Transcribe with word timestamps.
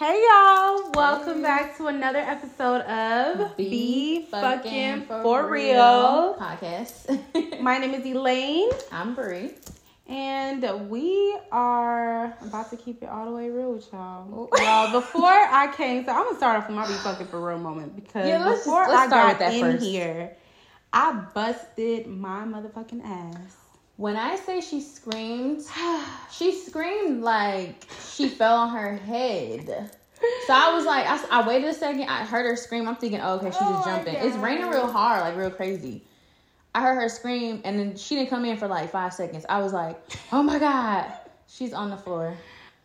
Hey 0.00 0.24
y'all, 0.26 0.90
welcome 0.94 1.42
back 1.42 1.76
to 1.76 1.88
another 1.88 2.20
episode 2.20 2.80
of 2.82 3.54
Be 3.58 3.68
Be 3.68 4.26
Fucking 4.30 5.02
Fucking 5.02 5.22
For 5.22 5.46
Real. 5.46 6.36
podcast. 6.40 7.60
My 7.60 7.76
name 7.76 7.92
is 7.92 8.06
Elaine, 8.06 8.70
I'm 8.90 9.14
Brie. 9.14 9.50
and 10.08 10.88
we 10.88 11.36
are 11.52 12.34
about 12.40 12.70
to 12.70 12.78
keep 12.78 13.02
it 13.02 13.10
all 13.10 13.26
the 13.26 13.32
way 13.32 13.50
real 13.50 13.74
with 13.74 13.92
y'all. 13.92 14.48
y'all, 14.58 14.90
before 14.90 15.24
I 15.28 15.70
came, 15.76 16.06
so 16.06 16.12
I'm 16.12 16.24
gonna 16.24 16.36
start 16.38 16.62
off 16.62 16.68
with 16.68 16.76
my 16.76 16.86
Be 16.86 16.94
Fucking 16.94 17.26
For 17.26 17.46
Real 17.46 17.58
moment 17.58 17.94
because 17.94 18.26
Yeah, 18.26 18.42
let's- 18.42 18.64
before 18.64 18.86
let's 18.88 18.92
I 19.02 19.06
start 19.06 19.10
got 19.10 19.28
with 19.28 19.38
that 19.40 19.54
in 19.54 19.60
first. 19.60 19.84
here, 19.84 20.36
I 20.94 21.12
busted 21.34 22.06
my 22.06 22.44
motherfucking 22.46 23.04
ass. 23.04 23.56
When 24.00 24.16
I 24.16 24.36
say 24.36 24.62
she 24.62 24.80
screamed, 24.80 25.62
she 26.32 26.52
screamed 26.52 27.22
like 27.22 27.84
she 28.14 28.30
fell 28.30 28.56
on 28.56 28.70
her 28.70 28.96
head. 28.96 29.90
So 30.46 30.54
I 30.54 30.74
was 30.74 30.86
like, 30.86 31.04
I, 31.06 31.22
I 31.30 31.46
waited 31.46 31.68
a 31.68 31.74
second. 31.74 32.04
I 32.04 32.24
heard 32.24 32.46
her 32.46 32.56
scream. 32.56 32.88
I'm 32.88 32.96
thinking, 32.96 33.20
oh, 33.22 33.34
okay, 33.34 33.50
she's 33.50 33.58
Oh 33.60 33.74
just 33.74 33.84
jumping. 33.84 34.14
It's 34.14 34.38
raining 34.38 34.70
real 34.70 34.90
hard, 34.90 35.20
like 35.20 35.36
real 35.36 35.50
crazy. 35.50 36.02
I 36.74 36.80
heard 36.80 36.94
her 36.94 37.10
scream, 37.10 37.60
and 37.62 37.78
then 37.78 37.94
she 37.94 38.14
didn't 38.14 38.30
come 38.30 38.46
in 38.46 38.56
for 38.56 38.68
like 38.68 38.90
five 38.90 39.12
seconds. 39.12 39.44
I 39.50 39.60
was 39.60 39.74
like, 39.74 40.00
oh 40.32 40.42
my 40.42 40.58
god, 40.58 41.12
she's 41.46 41.74
on 41.74 41.90
the 41.90 41.98
floor. 41.98 42.34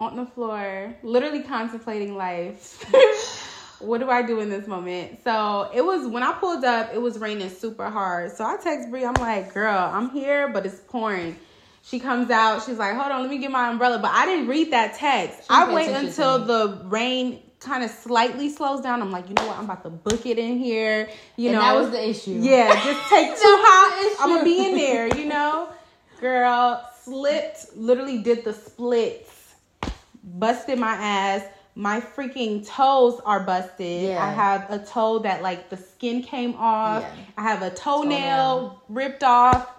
on 0.01 0.17
the 0.17 0.25
floor, 0.25 0.93
literally 1.01 1.43
contemplating 1.43 2.17
life. 2.17 2.83
what 3.79 3.99
do 3.99 4.09
I 4.09 4.21
do 4.21 4.39
in 4.39 4.49
this 4.49 4.67
moment? 4.67 5.23
So 5.23 5.69
it 5.73 5.83
was 5.83 6.07
when 6.07 6.23
I 6.23 6.33
pulled 6.33 6.63
up, 6.63 6.93
it 6.93 7.01
was 7.01 7.17
raining 7.19 7.49
super 7.49 7.89
hard. 7.89 8.31
So 8.31 8.45
I 8.45 8.57
text 8.57 8.89
Brie, 8.89 9.05
I'm 9.05 9.13
like, 9.15 9.53
girl, 9.53 9.77
I'm 9.77 10.09
here, 10.09 10.47
but 10.49 10.65
it's 10.65 10.79
pouring. 10.87 11.37
She 11.83 11.99
comes 11.99 12.31
out, 12.31 12.63
she's 12.63 12.77
like, 12.77 12.95
hold 12.95 13.11
on, 13.11 13.21
let 13.21 13.29
me 13.29 13.37
get 13.37 13.51
my 13.51 13.69
umbrella. 13.69 13.99
But 13.99 14.11
I 14.11 14.25
didn't 14.25 14.47
read 14.47 14.71
that 14.71 14.95
text. 14.95 15.41
She 15.41 15.47
I 15.49 15.71
wait 15.71 15.89
until 15.89 16.43
the 16.43 16.81
rain 16.85 17.41
kind 17.59 17.83
of 17.83 17.91
slightly 17.91 18.49
slows 18.49 18.81
down. 18.81 19.01
I'm 19.01 19.11
like, 19.11 19.27
you 19.27 19.35
know 19.35 19.47
what? 19.47 19.57
I'm 19.57 19.65
about 19.65 19.83
to 19.83 19.89
book 19.89 20.25
it 20.25 20.39
in 20.39 20.57
here. 20.57 21.09
You 21.35 21.49
and 21.49 21.57
know, 21.57 21.61
that 21.61 21.75
was 21.75 21.91
the 21.91 22.09
issue. 22.09 22.39
yeah, 22.41 22.73
just 22.83 23.09
take 23.09 23.27
two 23.35 23.41
That 23.41 24.07
was 24.07 24.17
the 24.17 24.21
hops. 24.21 24.23
I'm 24.23 24.29
gonna 24.29 24.43
be 24.43 24.65
in 24.65 24.75
there, 24.75 25.15
you 25.17 25.25
know. 25.25 25.69
Girl, 26.19 26.83
slipped, 27.03 27.75
literally 27.75 28.19
did 28.19 28.43
the 28.43 28.53
splits, 28.53 29.55
busted 30.23 30.79
my 30.79 30.93
ass. 30.93 31.43
My 31.77 31.99
freaking 31.99 32.65
toes 32.65 33.19
are 33.25 33.41
busted. 33.41 34.03
Yeah. 34.03 34.23
I 34.25 34.31
have 34.31 34.71
a 34.71 34.79
toe 34.85 35.19
that 35.19 35.41
like 35.41 35.69
the 35.69 35.75
skin 35.77 36.23
came 36.23 36.55
off. 36.55 37.03
Yeah. 37.03 37.13
I 37.37 37.41
have 37.43 37.61
a 37.61 37.69
toenail, 37.69 38.09
Toenail. 38.09 38.83
ripped 38.87 39.23
off. 39.23 39.69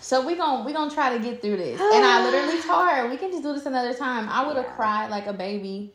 So 0.00 0.26
we 0.26 0.34
gon' 0.34 0.64
we 0.64 0.72
gonna 0.72 0.90
try 0.90 1.16
to 1.16 1.22
get 1.22 1.40
through 1.40 1.56
this. 1.56 1.80
And 1.80 2.04
I 2.04 2.24
literally 2.24 2.60
told 2.66 2.88
her 2.88 3.08
we 3.08 3.16
can 3.16 3.30
just 3.30 3.42
do 3.42 3.52
this 3.54 3.66
another 3.66 3.94
time. 3.94 4.28
I 4.28 4.46
would 4.46 4.56
have 4.56 4.66
Yeah. 4.66 4.72
cried 4.76 5.10
like 5.10 5.26
a 5.26 5.32
baby, 5.32 5.92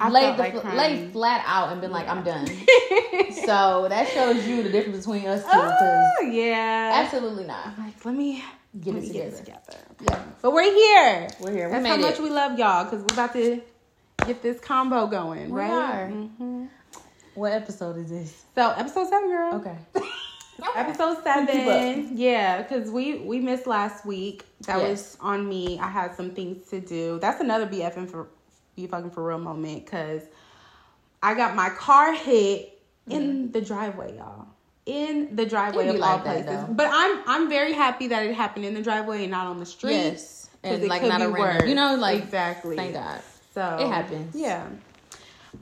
I 0.00 0.08
laid 0.08 0.34
the 0.34 0.38
like 0.42 0.60
crying. 0.60 1.10
flat 1.12 1.42
out 1.46 1.70
and 1.72 1.80
been 1.80 1.90
like, 1.90 2.08
I'm 2.08 2.22
done. 2.24 2.46
so 3.44 3.86
that 3.88 4.08
shows 4.14 4.46
you 4.46 4.62
the 4.62 4.70
difference 4.70 4.98
between 5.04 5.26
us 5.26 5.42
two. 5.42 5.48
Oh 5.52 6.30
yeah. 6.30 7.02
absolutely 7.04 7.44
not. 7.44 7.76
Like, 7.78 8.04
let 8.04 8.14
me 8.14 8.42
Get 8.80 8.94
it 8.96 9.02
me 9.02 9.06
get 9.12 9.16
it 9.28 9.36
together. 9.36 9.44
together. 9.44 9.78
Yeah, 10.00 10.22
But 10.42 10.52
we're 10.52 10.64
here. 10.64 11.28
we're 11.40 11.52
here. 11.52 11.66
We 11.68 11.72
That's 11.72 11.82
made 11.84 11.88
how 11.90 11.96
much 11.96 12.18
it. 12.18 12.22
we 12.22 12.30
love 12.30 12.58
y'all 12.58 12.84
because 12.84 13.00
we're 13.00 13.12
about 13.14 13.32
to 13.34 13.62
get 14.26 14.42
this 14.42 14.58
combo 14.60 15.06
going, 15.06 15.50
We 15.50 15.60
right? 15.60 15.70
are. 15.70 16.06
hmm 16.08 16.66
what 17.34 17.52
episode 17.52 17.96
is 17.98 18.10
this? 18.10 18.44
So 18.54 18.70
episode 18.70 19.08
seven, 19.08 19.28
girl. 19.28 19.54
Okay. 19.56 19.76
Episode 20.76 21.22
seven, 21.24 22.16
yeah, 22.16 22.62
because 22.62 22.88
we 22.90 23.18
we 23.18 23.40
missed 23.40 23.66
last 23.66 24.06
week. 24.06 24.46
That 24.62 24.78
Yes. 24.78 24.88
was 24.88 25.16
on 25.20 25.48
me. 25.48 25.78
I 25.80 25.88
had 25.88 26.14
some 26.14 26.30
things 26.30 26.68
to 26.70 26.80
do. 26.80 27.18
That's 27.20 27.40
another 27.40 27.66
BFM 27.66 28.08
for 28.08 28.28
be 28.76 28.86
fucking 28.86 29.10
for 29.10 29.24
real 29.26 29.38
moment 29.38 29.84
because 29.84 30.22
I 31.22 31.34
got 31.34 31.54
my 31.56 31.70
car 31.70 32.12
hit 32.14 32.80
in 33.10 33.50
the 33.52 33.60
driveway, 33.60 34.16
y'all. 34.16 34.46
In 34.86 35.34
the 35.34 35.46
driveway 35.46 35.86
Mm-hmm. 35.86 35.96
Of 35.96 36.02
all 36.02 36.16
like 36.16 36.24
that, 36.24 36.44
places. 36.46 36.66
though. 36.66 36.74
But 36.74 36.88
I'm 36.92 37.22
I'm 37.26 37.48
very 37.48 37.72
happy 37.72 38.08
that 38.08 38.26
it 38.26 38.34
happened 38.34 38.66
in 38.66 38.74
the 38.74 38.82
driveway 38.82 39.22
and 39.22 39.30
not 39.30 39.46
on 39.46 39.58
the 39.58 39.66
street. 39.66 39.92
Yes. 39.92 40.50
And 40.62 40.86
like 40.88 41.02
not 41.02 41.22
a 41.22 41.28
random. 41.28 41.68
You 41.68 41.74
know, 41.74 41.94
like 41.96 42.22
exactly. 42.22 42.76
thank 42.76 42.94
God. 42.94 43.20
So 43.54 43.78
It 43.80 43.88
happens. 43.88 44.34
Yeah. 44.36 44.66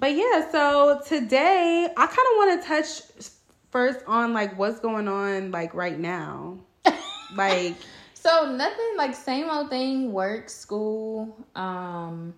But 0.01 0.13
yeah, 0.17 0.51
so 0.51 1.01
today 1.07 1.89
I 1.97 2.07
kind 2.07 2.11
of 2.11 2.37
want 2.37 2.63
to 2.63 2.69
touch 2.69 3.31
first 3.71 4.01
on 4.07 4.33
like 4.33 4.59
what's 4.59 4.81
going 4.81 5.07
on 5.07 5.51
like 5.53 5.75
right 5.75 5.99
now. 5.99 6.59
like 7.37 7.77
So 8.15 8.53
nothing 8.57 8.95
like 8.97 9.15
same 9.15 9.49
old 9.51 9.71
thing. 9.71 10.13
Work, 10.13 10.49
school, 10.51 11.37
um, 11.55 12.35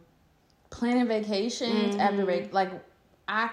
planning 0.70 1.06
vacations 1.06 1.96
Mhm. 1.96 2.00
after 2.00 2.24
break. 2.24 2.52
Like 2.52 2.72
I, 3.28 3.48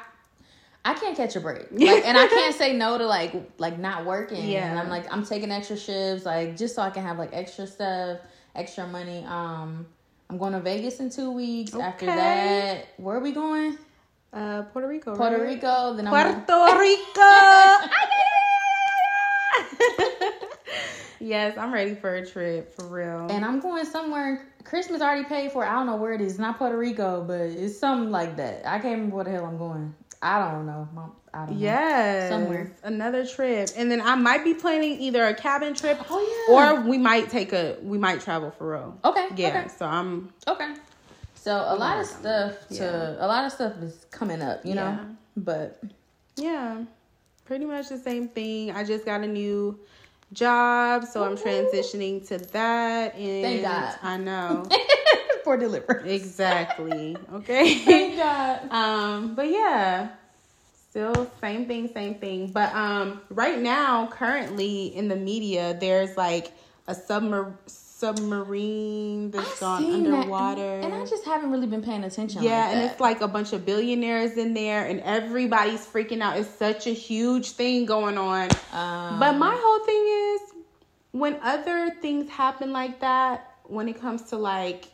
I 0.83 0.93
can't 0.95 1.15
catch 1.15 1.35
a 1.35 1.39
break. 1.39 1.67
Like, 1.71 2.05
and 2.05 2.17
I 2.17 2.27
can't 2.27 2.55
say 2.55 2.73
no 2.75 2.97
to 2.97 3.05
like 3.05 3.33
like 3.57 3.77
not 3.77 4.05
working. 4.05 4.49
Yeah. 4.49 4.69
And 4.69 4.79
I'm 4.79 4.89
like 4.89 5.11
I'm 5.11 5.25
taking 5.25 5.51
extra 5.51 5.77
shifts, 5.77 6.25
like 6.25 6.57
just 6.57 6.75
so 6.75 6.81
I 6.81 6.89
can 6.89 7.03
have 7.03 7.17
like 7.17 7.29
extra 7.33 7.67
stuff, 7.67 8.19
extra 8.55 8.87
money. 8.87 9.23
Um, 9.27 9.85
I'm 10.29 10.37
going 10.37 10.53
to 10.53 10.59
Vegas 10.59 10.99
in 10.99 11.09
two 11.09 11.31
weeks. 11.31 11.73
After 11.73 12.05
that, 12.05 12.87
where 12.97 13.17
are 13.17 13.21
we 13.21 13.31
going? 13.31 13.77
uh 14.33 14.63
Puerto 14.63 14.87
Rico. 14.87 15.15
Puerto 15.15 15.37
right? 15.37 15.55
Rico. 15.55 15.93
Then 15.93 16.07
I'm 16.07 16.45
Puerto 16.45 16.79
Rico. 16.79 17.21
yes, 21.21 21.57
I'm 21.57 21.73
ready 21.73 21.95
for 21.95 22.15
a 22.15 22.25
trip 22.25 22.73
for 22.75 22.85
real. 22.87 23.27
And 23.29 23.45
I'm 23.45 23.59
going 23.59 23.85
somewhere. 23.85 24.47
Christmas 24.63 25.01
already 25.01 25.23
paid 25.23 25.51
for. 25.51 25.65
I 25.65 25.73
don't 25.73 25.85
know 25.87 25.95
where 25.95 26.13
it 26.13 26.21
is. 26.21 26.33
It's 26.33 26.39
not 26.39 26.57
Puerto 26.57 26.77
Rico, 26.77 27.23
but 27.25 27.41
it's 27.41 27.77
something 27.79 28.11
like 28.11 28.37
that. 28.37 28.61
I 28.65 28.79
can't 28.79 28.95
remember 28.95 29.15
where 29.17 29.25
the 29.25 29.31
hell 29.31 29.45
I'm 29.45 29.57
going. 29.57 29.93
I 30.21 30.51
don't 30.51 30.65
know. 30.67 30.87
I 31.33 31.45
don't 31.45 31.49
know. 31.55 31.57
Yes, 31.57 32.29
Somewhere. 32.29 32.71
another 32.83 33.25
trip, 33.25 33.69
and 33.75 33.89
then 33.89 34.01
I 34.01 34.13
might 34.15 34.43
be 34.43 34.53
planning 34.53 34.99
either 35.01 35.25
a 35.25 35.33
cabin 35.33 35.73
trip 35.73 35.99
Oh 36.11 36.45
yeah. 36.49 36.77
or 36.77 36.81
we 36.87 36.97
might 36.99 37.29
take 37.29 37.53
a 37.53 37.77
we 37.81 37.97
might 37.97 38.21
travel 38.21 38.51
for 38.51 38.71
real. 38.73 38.99
okay. 39.03 39.29
Yeah, 39.35 39.65
so 39.67 39.85
I'm 39.87 40.31
Okay. 40.47 40.65
Okay. 40.71 40.79
So 41.33 41.55
a 41.55 41.75
lot 41.75 41.99
of 41.99 42.05
stuff 42.05 42.67
to 42.67 42.75
Yeah. 42.75 43.25
a 43.25 43.27
lot 43.27 43.45
of 43.45 43.51
stuff 43.51 43.73
is 43.81 44.05
coming 44.11 44.43
up, 44.43 44.63
you 44.63 44.75
know. 44.75 44.83
Yeah. 44.99 45.05
But 45.37 45.81
Yeah, 46.35 46.83
pretty 47.45 47.65
much 47.65 47.89
the 47.89 47.97
same 47.97 48.27
thing. 48.27 48.71
I 48.71 48.83
just 48.83 49.05
got 49.05 49.21
a 49.21 49.27
new 49.27 49.79
job, 50.33 51.05
so 51.05 51.23
I'm 51.23 51.37
transitioning 51.37 52.25
to 52.29 52.37
that. 52.53 53.15
And 53.15 53.43
Thank 53.43 53.61
God. 53.63 53.95
I 54.01 54.17
know 54.17 54.65
for 55.43 55.57
delivery. 55.57 56.13
exactly. 56.13 57.17
Okay. 57.33 57.75
Thank 57.79 58.17
God. 58.17 58.71
um, 58.71 59.35
but 59.35 59.49
yeah, 59.49 60.09
still 60.89 61.29
same 61.41 61.65
thing, 61.65 61.89
same 61.93 62.15
thing. 62.15 62.51
But 62.51 62.73
um, 62.75 63.21
right 63.29 63.59
now, 63.59 64.07
currently 64.07 64.87
in 64.95 65.07
the 65.07 65.15
media, 65.15 65.75
there's 65.79 66.15
like 66.17 66.51
a 66.87 66.93
submar- 66.93 67.53
submarine 67.67 69.29
that's 69.31 69.59
gone 69.59 69.81
seen 69.81 70.03
that, 70.03 70.13
underwater. 70.13 70.79
and 70.81 70.93
I 70.93 71.05
just 71.05 71.23
haven't 71.25 71.51
really 71.51 71.67
been 71.67 71.81
paying 71.83 72.03
attention. 72.03 72.43
Yeah, 72.43 72.65
like 72.65 72.75
and 72.75 72.81
it's 72.91 72.99
like 72.99 73.21
a 73.21 73.27
bunch 73.27 73.53
of 73.53 73.65
billionaires 73.65 74.37
in 74.37 74.53
there, 74.53 74.85
and 74.85 74.99
everybody's 75.01 75.85
freaking 75.85 76.21
out. 76.21 76.37
It's 76.37 76.49
such 76.49 76.87
a 76.87 76.91
huge 76.93 77.51
thing 77.51 77.85
going 77.85 78.17
on. 78.17 78.49
Um, 78.73 79.19
But 79.19 79.33
my 79.37 79.55
whole 79.57 79.85
thing 79.85 80.03
is 80.17 80.20
when 81.11 81.37
other 81.41 81.91
things 82.01 82.29
happen 82.29 82.71
like 82.71 82.99
that, 83.01 83.55
when 83.63 83.87
it 83.87 83.99
comes 83.99 84.23
to 84.29 84.37
like 84.37 84.85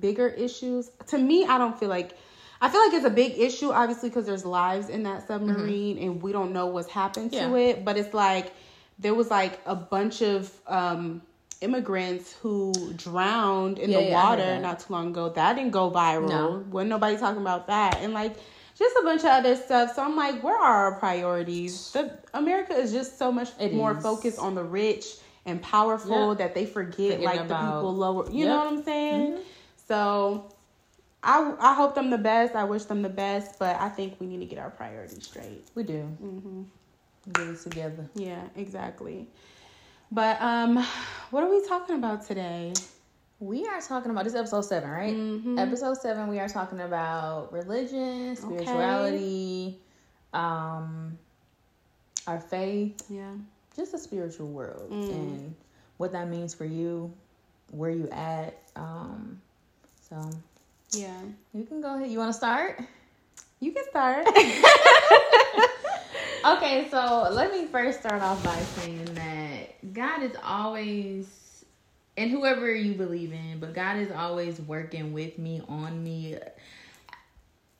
bigger 0.00 0.28
issues, 0.28 0.90
to 1.08 1.18
me, 1.18 1.44
I 1.44 1.58
don't 1.58 1.78
feel 1.78 1.88
like. 1.88 2.16
I 2.60 2.68
feel 2.68 2.80
like 2.80 2.92
it's 2.92 3.04
a 3.06 3.10
big 3.10 3.38
issue, 3.38 3.70
obviously, 3.70 4.08
because 4.08 4.26
there's 4.26 4.44
lives 4.44 4.88
in 4.88 5.04
that 5.04 5.28
submarine 5.28 5.96
and 5.98 6.20
we 6.20 6.32
don't 6.32 6.52
know 6.52 6.66
what's 6.66 6.90
happened 6.90 7.30
to 7.30 7.38
Mm-hmm. 7.38 7.54
It. 7.54 7.84
But 7.84 7.96
it's 7.96 8.12
like 8.12 8.52
there 8.98 9.14
was 9.14 9.30
like 9.30 9.60
a 9.64 9.76
bunch 9.76 10.22
of 10.22 10.52
um, 10.66 11.22
immigrants 11.60 12.34
who 12.42 12.92
drowned 12.96 13.78
in 13.78 13.90
Yeah, 13.90 13.98
the 13.98 14.04
yeah, 14.06 14.24
water 14.24 14.58
not 14.60 14.80
too 14.80 14.92
long 14.92 15.08
ago. 15.10 15.28
That 15.28 15.54
didn't 15.54 15.70
go 15.70 15.88
viral. 15.88 16.28
No. 16.28 16.64
Wasn't 16.70 16.90
nobody 16.90 17.16
talking 17.16 17.40
about 17.40 17.68
that. 17.68 17.98
And 17.98 18.12
like 18.12 18.34
just 18.78 18.96
a 18.96 19.02
bunch 19.02 19.20
of 19.22 19.26
other 19.30 19.56
stuff. 19.56 19.94
So 19.94 20.02
I'm 20.02 20.16
like, 20.16 20.42
where 20.42 20.56
are 20.56 20.92
our 20.92 20.98
priorities? 20.98 21.90
The 21.92 22.16
America 22.34 22.74
is 22.74 22.92
just 22.92 23.18
so 23.18 23.32
much 23.32 23.50
It 23.58 23.74
more 23.74 23.94
is. 23.94 24.02
focused 24.02 24.38
on 24.38 24.54
the 24.54 24.64
rich 24.64 25.16
and 25.46 25.60
powerful 25.62 26.28
Yep. 26.30 26.38
that 26.38 26.54
they 26.54 26.66
forget 26.66 26.94
Forgetting 27.20 27.24
like 27.24 27.48
the 27.48 27.54
people 27.54 27.94
lower. 27.94 28.30
You 28.30 28.40
Yep. 28.40 28.48
know 28.48 28.58
what 28.58 28.66
I'm 28.68 28.82
saying? 28.84 29.32
Mhm. 29.32 29.40
So 29.88 30.52
I 31.22 31.54
I 31.58 31.74
hope 31.74 31.94
them 31.94 32.10
the 32.10 32.18
best. 32.18 32.54
I 32.54 32.64
wish 32.64 32.84
them 32.84 33.02
the 33.02 33.08
best, 33.08 33.58
but 33.58 33.80
I 33.80 33.88
think 33.88 34.20
we 34.20 34.26
need 34.26 34.38
to 34.40 34.46
get 34.46 34.58
our 34.58 34.70
priorities 34.70 35.24
straight. 35.24 35.64
we 35.74 35.82
do 35.82 36.02
hmm 36.20 36.62
get 37.32 37.48
it 37.48 37.60
together. 37.60 38.08
Yeah, 38.14 38.42
exactly. 38.56 39.28
But 40.10 40.40
um, 40.40 40.76
what 41.30 41.42
are 41.44 41.50
we 41.50 41.66
talking 41.66 41.96
about 41.96 42.26
today? 42.26 42.72
We 43.40 43.66
are 43.68 43.80
talking 43.80 44.10
about 44.10 44.24
this 44.24 44.32
is 44.34 44.40
episode 44.40 44.62
seven, 44.62 44.90
right? 44.90 45.14
Mhm. 45.14 45.58
Episode 45.60 45.96
seven, 45.98 46.26
we 46.28 46.40
are 46.40 46.48
talking 46.48 46.80
about 46.80 47.52
religion, 47.52 48.34
spirituality, 48.34 49.78
um, 50.32 51.16
our 52.26 52.40
faith, 52.40 53.00
Yeah. 53.08 53.30
just 53.76 53.92
the 53.92 53.98
spiritual 53.98 54.48
world, 54.48 54.90
Mm. 54.90 55.10
and 55.12 55.54
what 55.98 56.10
that 56.12 56.28
means 56.28 56.52
for 56.52 56.64
you, 56.64 57.12
where 57.70 57.90
you 57.90 58.08
at. 58.10 58.58
Um, 58.74 59.40
so 60.08 60.30
Yeah. 60.90 61.20
You 61.52 61.64
can 61.64 61.80
go 61.80 61.94
ahead. 61.94 62.10
You 62.10 62.18
want 62.18 62.32
to 62.32 62.36
start? 62.36 62.80
You 63.60 63.70
can 63.72 63.84
start. 63.90 64.26
okay, 66.44 66.88
so 66.90 67.28
let 67.30 67.52
me 67.52 67.66
first 67.66 68.00
start 68.00 68.20
off 68.22 68.42
by 68.42 68.56
saying 68.80 69.04
that 69.14 69.92
God 69.94 70.22
is 70.22 70.32
always, 70.42 71.26
and 72.18 72.32
whoever 72.32 72.74
you 72.74 72.94
believe 72.94 73.32
in, 73.32 73.60
but 73.60 73.74
God 73.74 73.96
is 73.96 74.10
always 74.10 74.60
working 74.60 75.12
with 75.12 75.38
me, 75.38 75.62
on 75.68 76.02
me. 76.02 76.36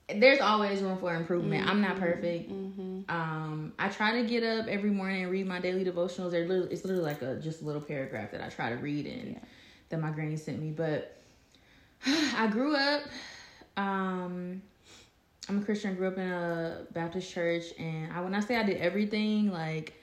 There's 0.09 0.41
always 0.41 0.81
room 0.81 0.97
for 0.99 1.13
improvement. 1.13 1.63
Mm-hmm. 1.63 1.71
I'm 1.71 1.81
not 1.81 1.99
perfect. 1.99 2.51
Mm-hmm. 2.51 3.11
Um, 3.11 3.73
I 3.81 3.89
try 3.89 4.23
to 4.23 4.27
get 4.27 4.45
up 4.45 4.69
every 4.69 4.91
morning 4.91 5.25
and 5.25 5.33
read 5.33 5.47
my 5.47 5.59
daily 5.59 5.85
devotionals. 5.85 6.31
They're 6.31 6.47
literally, 6.47 6.73
it's 6.73 6.85
literally 6.85 7.05
like 7.05 7.21
a 7.21 7.35
just 7.41 7.63
a 7.63 7.65
little 7.65 7.83
paragraph 7.83 8.31
that 8.31 8.41
I 8.41 8.49
try 8.49 8.71
to 8.71 8.77
read 8.77 9.07
and 9.07 9.33
yeah. 9.33 9.39
that 9.89 10.01
my 10.01 10.11
granny 10.11 10.37
sent 10.37 10.63
me. 10.63 10.71
But 10.71 11.17
I 12.07 12.47
grew 12.47 12.77
up. 12.77 13.03
Um, 13.77 14.63
I'm 15.49 15.59
a 15.59 15.65
Christian. 15.65 15.97
Grew 15.97 16.09
up 16.09 16.17
in 16.17 16.31
a 16.31 16.87
Baptist 16.93 17.31
church, 17.33 17.65
and 17.77 18.13
I 18.13 18.21
when 18.21 18.35
I 18.37 18.41
say 18.41 18.57
I 18.57 18.63
did 18.63 18.77
everything 18.77 19.51
like 19.51 19.95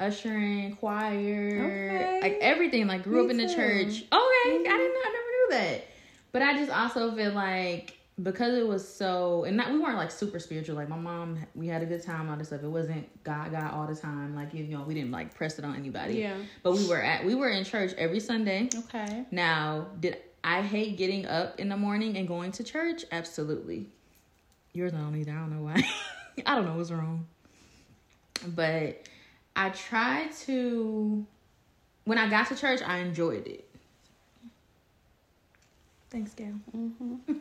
ushering, 0.00 0.76
choir, 0.76 1.64
okay. 1.64 2.20
like 2.22 2.38
everything. 2.40 2.86
Like 2.86 3.02
grew 3.02 3.18
Me 3.18 3.24
up 3.24 3.30
in 3.30 3.36
too. 3.38 3.46
the 3.46 3.54
church. 3.54 3.88
Okay, 3.88 4.08
mm-hmm. 4.12 4.66
I 4.66 4.76
didn't 4.76 4.94
know. 4.94 5.00
I 5.04 5.12
never 5.12 5.30
knew 5.30 5.48
that. 5.50 5.86
But 6.32 6.42
I 6.42 6.54
just 6.54 6.70
also 6.70 7.14
feel 7.14 7.32
like 7.32 7.96
because 8.22 8.54
it 8.54 8.66
was 8.66 8.86
so 8.86 9.44
and 9.44 9.56
not 9.56 9.72
we 9.72 9.78
weren't 9.78 9.96
like 9.96 10.10
super 10.10 10.38
spiritual 10.38 10.76
like 10.76 10.90
my 10.90 10.98
mom 10.98 11.38
we 11.54 11.66
had 11.66 11.80
a 11.80 11.86
good 11.86 12.02
time 12.02 12.28
all 12.28 12.36
this 12.36 12.48
stuff 12.48 12.62
it 12.62 12.68
wasn't 12.68 13.08
god 13.24 13.50
god 13.50 13.72
all 13.72 13.86
the 13.86 13.94
time 13.94 14.34
like 14.34 14.52
you 14.52 14.64
know 14.64 14.82
we 14.82 14.92
didn't 14.92 15.10
like 15.10 15.34
press 15.34 15.58
it 15.58 15.64
on 15.64 15.74
anybody 15.74 16.18
yeah 16.18 16.36
but 16.62 16.72
we 16.72 16.86
were 16.86 17.00
at 17.00 17.24
we 17.24 17.34
were 17.34 17.48
in 17.48 17.64
church 17.64 17.94
every 17.96 18.20
sunday 18.20 18.68
okay 18.76 19.24
now 19.30 19.86
did 20.00 20.18
i 20.44 20.60
hate 20.60 20.98
getting 20.98 21.24
up 21.24 21.58
in 21.58 21.70
the 21.70 21.76
morning 21.78 22.18
and 22.18 22.28
going 22.28 22.52
to 22.52 22.62
church 22.62 23.06
absolutely 23.10 23.86
Yours 24.72 24.92
not 24.92 25.14
either. 25.14 25.32
I 25.32 25.34
don't 25.34 25.56
know 25.56 25.62
why. 25.62 25.82
I 26.46 26.54
don't 26.54 26.64
know 26.64 26.74
what's 26.74 26.90
wrong. 26.90 27.26
But 28.46 29.02
I 29.56 29.70
tried 29.70 30.32
to 30.46 31.26
when 32.04 32.18
I 32.18 32.28
got 32.28 32.48
to 32.48 32.56
church, 32.56 32.80
I 32.82 32.98
enjoyed 32.98 33.46
it. 33.46 33.66
Thanks, 36.10 36.34
Gail. 36.34 36.54
Mm-hmm. 36.76 37.32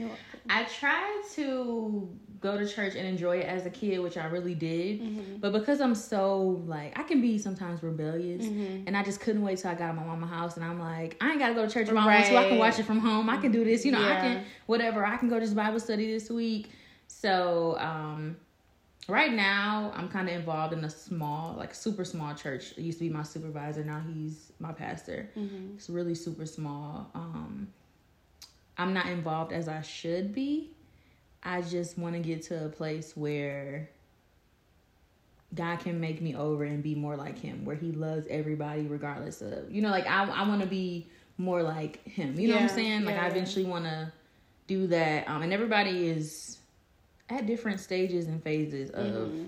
I 0.50 0.64
tried 0.64 1.22
to 1.34 2.08
go 2.40 2.58
to 2.58 2.68
church 2.68 2.96
and 2.96 3.06
enjoy 3.06 3.38
it 3.38 3.46
as 3.46 3.64
a 3.64 3.70
kid, 3.70 3.98
which 4.00 4.16
I 4.16 4.26
really 4.26 4.56
did. 4.56 5.00
Mm-hmm. 5.00 5.36
But 5.36 5.52
because 5.52 5.80
I'm 5.80 5.94
so 5.94 6.62
like, 6.66 6.98
I 6.98 7.04
can 7.04 7.20
be 7.20 7.38
sometimes 7.38 7.80
rebellious, 7.82 8.44
mm-hmm. 8.44 8.88
and 8.88 8.96
I 8.96 9.04
just 9.04 9.20
couldn't 9.20 9.42
wait 9.42 9.58
till 9.58 9.70
I 9.70 9.74
got 9.74 9.88
to 9.88 9.92
my 9.94 10.02
mama's 10.02 10.30
house, 10.30 10.56
and 10.56 10.64
I'm 10.64 10.80
like, 10.80 11.16
I 11.20 11.30
ain't 11.30 11.38
gotta 11.38 11.54
go 11.54 11.64
to 11.64 11.72
church 11.72 11.90
mama 11.92 12.08
right. 12.08 12.26
so 12.26 12.36
I 12.36 12.48
can 12.48 12.58
watch 12.58 12.80
it 12.80 12.86
from 12.86 12.98
home. 12.98 13.30
I 13.30 13.36
can 13.36 13.52
do 13.52 13.64
this, 13.64 13.84
you 13.84 13.92
know. 13.92 14.00
Yeah. 14.00 14.18
I 14.18 14.20
can 14.20 14.44
whatever. 14.66 15.06
I 15.06 15.16
can 15.16 15.28
go 15.28 15.38
to 15.38 15.46
Bible 15.54 15.78
study 15.78 16.12
this 16.12 16.28
week. 16.28 16.70
So 17.06 17.76
um, 17.78 18.36
right 19.08 19.32
now, 19.32 19.92
I'm 19.96 20.08
kind 20.08 20.28
of 20.28 20.34
involved 20.34 20.74
in 20.74 20.84
a 20.84 20.90
small, 20.90 21.54
like 21.56 21.74
super 21.74 22.04
small 22.04 22.34
church. 22.34 22.72
It 22.76 22.82
used 22.82 22.98
to 22.98 23.04
be 23.04 23.10
my 23.10 23.22
supervisor. 23.22 23.82
Now 23.82 24.02
he's 24.06 24.52
my 24.60 24.72
pastor. 24.72 25.30
Mm-hmm. 25.36 25.76
It's 25.76 25.88
really 25.88 26.14
super 26.14 26.46
small. 26.46 27.10
Um, 27.14 27.68
I'm 28.76 28.92
not 28.92 29.06
involved 29.06 29.52
as 29.52 29.66
I 29.66 29.82
should 29.82 30.34
be. 30.34 30.70
I 31.42 31.62
just 31.62 31.98
want 31.98 32.14
to 32.14 32.20
get 32.20 32.42
to 32.44 32.66
a 32.66 32.68
place 32.68 33.16
where 33.16 33.88
God 35.54 35.80
can 35.80 35.98
make 36.00 36.20
me 36.20 36.36
over 36.36 36.64
and 36.64 36.82
be 36.82 36.94
more 36.94 37.16
like 37.16 37.38
Him, 37.38 37.64
where 37.64 37.76
He 37.76 37.92
loves 37.92 38.26
everybody 38.28 38.82
regardless 38.82 39.40
of, 39.40 39.70
you 39.70 39.80
know, 39.80 39.90
like 39.90 40.06
I, 40.06 40.24
I 40.24 40.46
want 40.46 40.60
to 40.60 40.66
be 40.66 41.08
more 41.38 41.62
like 41.62 42.06
Him. 42.06 42.38
You 42.38 42.48
know 42.48 42.54
what 42.54 42.64
I'm 42.64 42.68
saying? 42.68 43.04
Like 43.04 43.14
yeah. 43.14 43.24
I 43.24 43.28
eventually 43.28 43.64
want 43.64 43.84
to 43.84 44.12
do 44.66 44.86
that. 44.88 45.28
Um, 45.28 45.42
and 45.42 45.52
everybody 45.52 46.08
is 46.08 46.57
at 47.30 47.46
different 47.46 47.80
stages 47.80 48.26
and 48.26 48.42
phases 48.42 48.90
of 48.90 49.06
mm-hmm. 49.06 49.44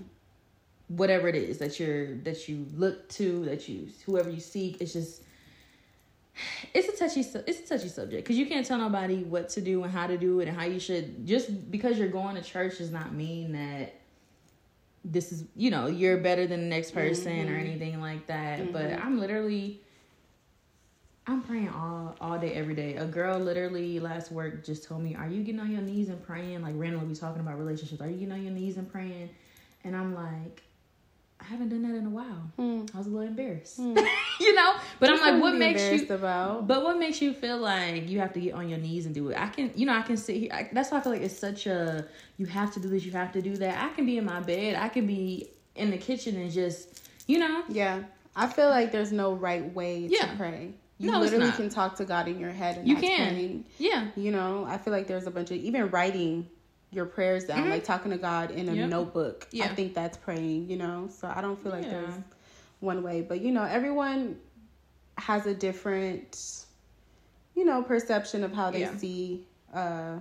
whatever 0.89 1.27
it 1.27 1.35
is 1.35 1.57
that 1.57 1.79
you're 1.79 2.15
that 2.17 2.47
you 2.47 2.65
look 2.75 3.07
to 3.09 3.45
that 3.45 3.67
you 3.67 3.87
whoever 4.05 4.29
you 4.29 4.39
seek 4.39 4.79
it's 4.81 4.93
just 4.93 5.23
it's 6.73 6.87
a 6.87 6.97
touchy 6.97 7.21
it's 7.47 7.59
a 7.59 7.67
touchy 7.67 7.89
subject 7.89 8.23
because 8.23 8.37
you 8.37 8.45
can't 8.45 8.65
tell 8.65 8.77
nobody 8.77 9.23
what 9.23 9.49
to 9.49 9.61
do 9.61 9.83
and 9.83 9.91
how 9.91 10.07
to 10.07 10.17
do 10.17 10.39
it 10.39 10.47
and 10.47 10.57
how 10.57 10.65
you 10.65 10.79
should 10.79 11.25
just 11.25 11.71
because 11.71 11.97
you're 11.97 12.07
going 12.07 12.35
to 12.35 12.41
church 12.41 12.77
does 12.77 12.91
not 12.91 13.13
mean 13.13 13.51
that 13.51 13.95
this 15.03 15.31
is 15.31 15.45
you 15.55 15.71
know 15.71 15.87
you're 15.87 16.17
better 16.17 16.45
than 16.45 16.61
the 16.61 16.67
next 16.67 16.91
person 16.91 17.33
mm-hmm. 17.33 17.53
or 17.53 17.57
anything 17.57 17.99
like 17.99 18.27
that 18.27 18.59
mm-hmm. 18.59 18.71
but 18.71 18.93
i'm 18.93 19.19
literally 19.19 19.81
I'm 21.27 21.43
praying 21.43 21.69
all 21.69 22.15
all 22.19 22.39
day, 22.39 22.53
every 22.53 22.73
day. 22.73 22.95
A 22.95 23.05
girl 23.05 23.37
literally 23.37 23.99
last 23.99 24.31
work 24.31 24.65
just 24.65 24.83
told 24.83 25.03
me, 25.03 25.15
"Are 25.15 25.27
you 25.27 25.43
getting 25.43 25.61
on 25.61 25.71
your 25.71 25.81
knees 25.81 26.09
and 26.09 26.21
praying?" 26.23 26.61
Like 26.61 26.73
randomly 26.75 27.07
we 27.07 27.15
talking 27.15 27.41
about 27.41 27.59
relationships. 27.59 28.01
Are 28.01 28.09
you 28.09 28.17
getting 28.17 28.31
on 28.31 28.43
your 28.43 28.53
knees 28.53 28.77
and 28.77 28.91
praying? 28.91 29.29
And 29.83 29.95
I'm 29.95 30.15
like, 30.15 30.63
I 31.41 31.45
haven't 31.45 31.69
done 31.69 31.81
that 31.83 31.95
in 31.95 32.05
a 32.05 32.09
while. 32.09 32.51
Mm. 32.59 32.93
I 32.93 32.97
was 32.97 33.07
a 33.07 33.09
little 33.09 33.27
embarrassed, 33.27 33.79
mm. 33.79 33.95
you 34.39 34.53
know. 34.53 34.73
But 34.99 35.07
There's 35.07 35.21
I'm 35.21 35.33
like, 35.35 35.41
what 35.41 35.55
makes 35.55 35.81
you? 35.81 36.07
About. 36.13 36.67
But 36.67 36.83
what 36.83 36.97
makes 36.99 37.21
you 37.21 37.33
feel 37.33 37.57
like 37.57 38.09
you 38.09 38.19
have 38.19 38.33
to 38.33 38.39
get 38.39 38.53
on 38.53 38.69
your 38.69 38.79
knees 38.79 39.05
and 39.05 39.15
do 39.15 39.29
it? 39.29 39.39
I 39.39 39.47
can, 39.47 39.71
you 39.75 39.85
know, 39.85 39.93
I 39.93 40.03
can 40.03 40.17
sit 40.17 40.37
here. 40.37 40.51
I, 40.53 40.69
that's 40.71 40.91
why 40.91 40.99
I 40.99 41.01
feel 41.01 41.11
like 41.11 41.21
it's 41.21 41.37
such 41.37 41.65
a. 41.65 42.07
You 42.37 42.45
have 42.47 42.73
to 42.73 42.79
do 42.79 42.89
this. 42.89 43.05
You 43.05 43.11
have 43.13 43.31
to 43.33 43.41
do 43.41 43.57
that. 43.57 43.83
I 43.83 43.93
can 43.95 44.05
be 44.05 44.17
in 44.17 44.25
my 44.25 44.39
bed. 44.39 44.75
I 44.75 44.89
can 44.89 45.07
be 45.07 45.49
in 45.75 45.89
the 45.89 45.97
kitchen 45.97 46.35
and 46.35 46.51
just, 46.51 47.07
you 47.27 47.39
know. 47.39 47.63
Yeah, 47.69 48.03
I 48.35 48.47
feel 48.47 48.69
like 48.69 48.91
there's 48.91 49.11
no 49.11 49.33
right 49.33 49.73
way 49.73 50.07
yeah. 50.09 50.27
to 50.27 50.37
pray. 50.37 50.73
You 51.01 51.09
no, 51.09 51.19
literally 51.19 51.51
can 51.53 51.67
talk 51.67 51.95
to 51.95 52.05
God 52.05 52.27
in 52.27 52.39
your 52.39 52.51
head 52.51 52.77
and 52.77 52.87
you 52.87 52.95
can. 52.95 53.33
Praying. 53.33 53.65
Yeah. 53.79 54.09
You 54.15 54.31
know, 54.31 54.65
I 54.67 54.77
feel 54.77 54.93
like 54.93 55.07
there's 55.07 55.25
a 55.25 55.31
bunch 55.31 55.49
of 55.49 55.57
even 55.57 55.89
writing 55.89 56.47
your 56.91 57.05
prayers 57.05 57.45
down, 57.45 57.61
mm-hmm. 57.61 57.71
like 57.71 57.83
talking 57.83 58.11
to 58.11 58.19
God 58.19 58.51
in 58.51 58.69
a 58.69 58.73
yep. 58.73 58.89
notebook. 58.89 59.47
Yeah. 59.49 59.65
I 59.65 59.69
think 59.69 59.95
that's 59.95 60.15
praying, 60.15 60.69
you 60.69 60.77
know. 60.77 61.09
So 61.09 61.31
I 61.35 61.41
don't 61.41 61.61
feel 61.61 61.71
like 61.71 61.85
yeah. 61.85 62.01
there's 62.01 62.13
one 62.81 63.01
way. 63.01 63.21
But 63.21 63.41
you 63.41 63.51
know, 63.51 63.63
everyone 63.63 64.37
has 65.17 65.47
a 65.47 65.55
different, 65.55 66.65
you 67.55 67.65
know, 67.65 67.81
perception 67.81 68.43
of 68.43 68.53
how 68.53 68.69
they 68.69 68.81
yeah. 68.81 68.95
see 68.97 69.47
uh 69.73 70.19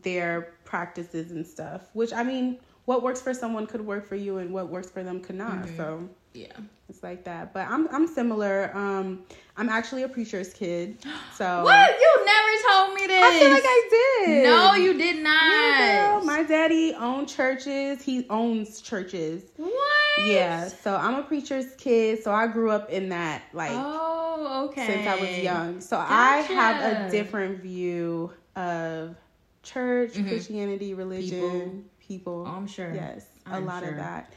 their 0.00 0.54
practices 0.64 1.30
and 1.30 1.46
stuff. 1.46 1.90
Which 1.92 2.14
I 2.14 2.22
mean, 2.22 2.58
what 2.86 3.02
works 3.02 3.20
for 3.20 3.34
someone 3.34 3.66
could 3.66 3.84
work 3.84 4.06
for 4.06 4.16
you 4.16 4.38
and 4.38 4.50
what 4.50 4.68
works 4.68 4.90
for 4.90 5.02
them 5.02 5.20
could 5.20 5.36
not. 5.36 5.66
Mm-hmm. 5.66 5.76
So 5.76 6.08
yeah. 6.32 6.56
It's 6.92 7.02
like 7.02 7.24
that. 7.24 7.54
But 7.54 7.68
I'm 7.68 7.88
I'm 7.88 8.06
similar. 8.06 8.70
Um 8.74 9.22
I'm 9.56 9.70
actually 9.70 10.02
a 10.02 10.08
preacher's 10.08 10.52
kid. 10.52 10.98
So 11.34 11.64
What? 11.64 11.90
You 11.98 12.26
never 12.26 12.52
told 12.68 12.94
me 12.94 13.06
this. 13.06 13.24
I 13.24 13.38
feel 13.40 13.50
like 13.50 13.62
I 13.64 14.24
did. 14.26 14.44
No, 14.44 14.74
you 14.74 14.92
did 14.98 15.22
not. 15.22 15.42
Yeah, 15.42 16.20
my 16.22 16.42
daddy 16.42 16.92
owned 16.92 17.30
churches. 17.30 18.02
He 18.02 18.26
owns 18.28 18.82
churches. 18.82 19.44
What? 19.56 20.26
Yeah. 20.26 20.68
So 20.68 20.94
I'm 20.94 21.14
a 21.14 21.22
preacher's 21.22 21.74
kid. 21.76 22.22
So 22.22 22.30
I 22.30 22.46
grew 22.46 22.70
up 22.70 22.90
in 22.90 23.08
that 23.08 23.44
like 23.54 23.72
Oh, 23.72 24.68
okay. 24.68 24.86
Since 24.86 25.06
I 25.06 25.14
was 25.18 25.38
young. 25.38 25.80
So 25.80 25.96
gotcha. 25.96 26.12
I 26.12 26.36
have 26.52 27.08
a 27.08 27.10
different 27.10 27.62
view 27.62 28.34
of 28.54 29.16
church, 29.62 30.12
mm-hmm. 30.12 30.28
Christianity, 30.28 30.92
religion, 30.92 31.88
people. 31.98 32.44
people. 32.44 32.44
Oh, 32.46 32.54
I'm 32.54 32.66
sure. 32.66 32.92
Yes. 32.92 33.24
I'm 33.46 33.62
a 33.62 33.66
lot 33.66 33.82
sure. 33.82 33.92
of 33.92 33.96
that. 33.96 34.34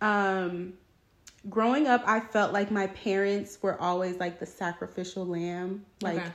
Um 0.00 0.74
growing 1.48 1.86
up, 1.86 2.02
I 2.06 2.20
felt 2.20 2.52
like 2.52 2.70
my 2.70 2.88
parents 2.88 3.58
were 3.62 3.80
always 3.80 4.18
like 4.18 4.38
the 4.38 4.46
sacrificial 4.46 5.26
lamb. 5.26 5.84
Like 6.00 6.18
okay. 6.18 6.30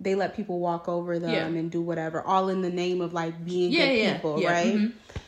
they 0.00 0.14
let 0.14 0.36
people 0.36 0.60
walk 0.60 0.88
over 0.88 1.18
them 1.18 1.30
yeah. 1.30 1.46
and 1.46 1.70
do 1.70 1.80
whatever, 1.80 2.22
all 2.22 2.48
in 2.48 2.62
the 2.62 2.70
name 2.70 3.00
of 3.00 3.12
like 3.12 3.44
being 3.44 3.72
yeah, 3.72 3.86
good 3.86 3.98
yeah, 3.98 4.14
people, 4.14 4.42
right? 4.42 4.74
Mm-hmm. 4.74 5.18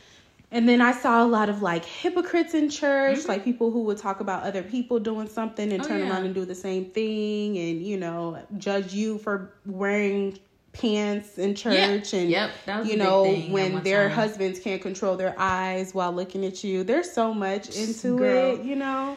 And 0.51 0.69
then 0.69 0.79
I 0.79 0.93
saw 0.93 1.23
a 1.23 1.27
lot 1.27 1.49
of 1.49 1.61
like 1.61 1.83
hypocrites 1.83 2.53
in 2.53 2.69
church, 2.69 3.19
mm-hmm. 3.19 3.27
like 3.27 3.43
people 3.43 3.71
who 3.71 3.83
would 3.83 3.97
talk 3.97 4.19
about 4.19 4.43
other 4.43 4.63
people 4.63 4.99
doing 4.99 5.27
something 5.27 5.73
and 5.73 5.83
oh, 5.83 5.87
turn 5.87 6.01
around 6.01 6.25
and 6.25 6.35
do 6.35 6.45
the 6.45 6.55
same 6.55 6.85
thing 6.85 7.57
and, 7.57 7.85
you 7.85 7.97
know, 7.97 8.41
judge 8.57 8.93
you 8.93 9.17
for 9.17 9.53
wearing 9.65 10.39
pants 10.75 11.37
in 11.37 11.55
church 11.55 12.13
and 12.13 12.29
yep, 12.29 12.51
you 12.83 12.97
know 12.97 13.33
when 13.49 13.81
their 13.83 14.07
time. 14.07 14.15
husbands 14.15 14.59
can't 14.59 14.81
control 14.81 15.15
their 15.15 15.33
eyes 15.37 15.93
while 15.93 16.11
looking 16.11 16.45
at 16.45 16.63
you 16.63 16.83
there's 16.83 17.09
so 17.09 17.33
much 17.33 17.75
into 17.77 18.17
Girl. 18.17 18.55
it 18.55 18.63
you 18.65 18.75
know 18.75 19.15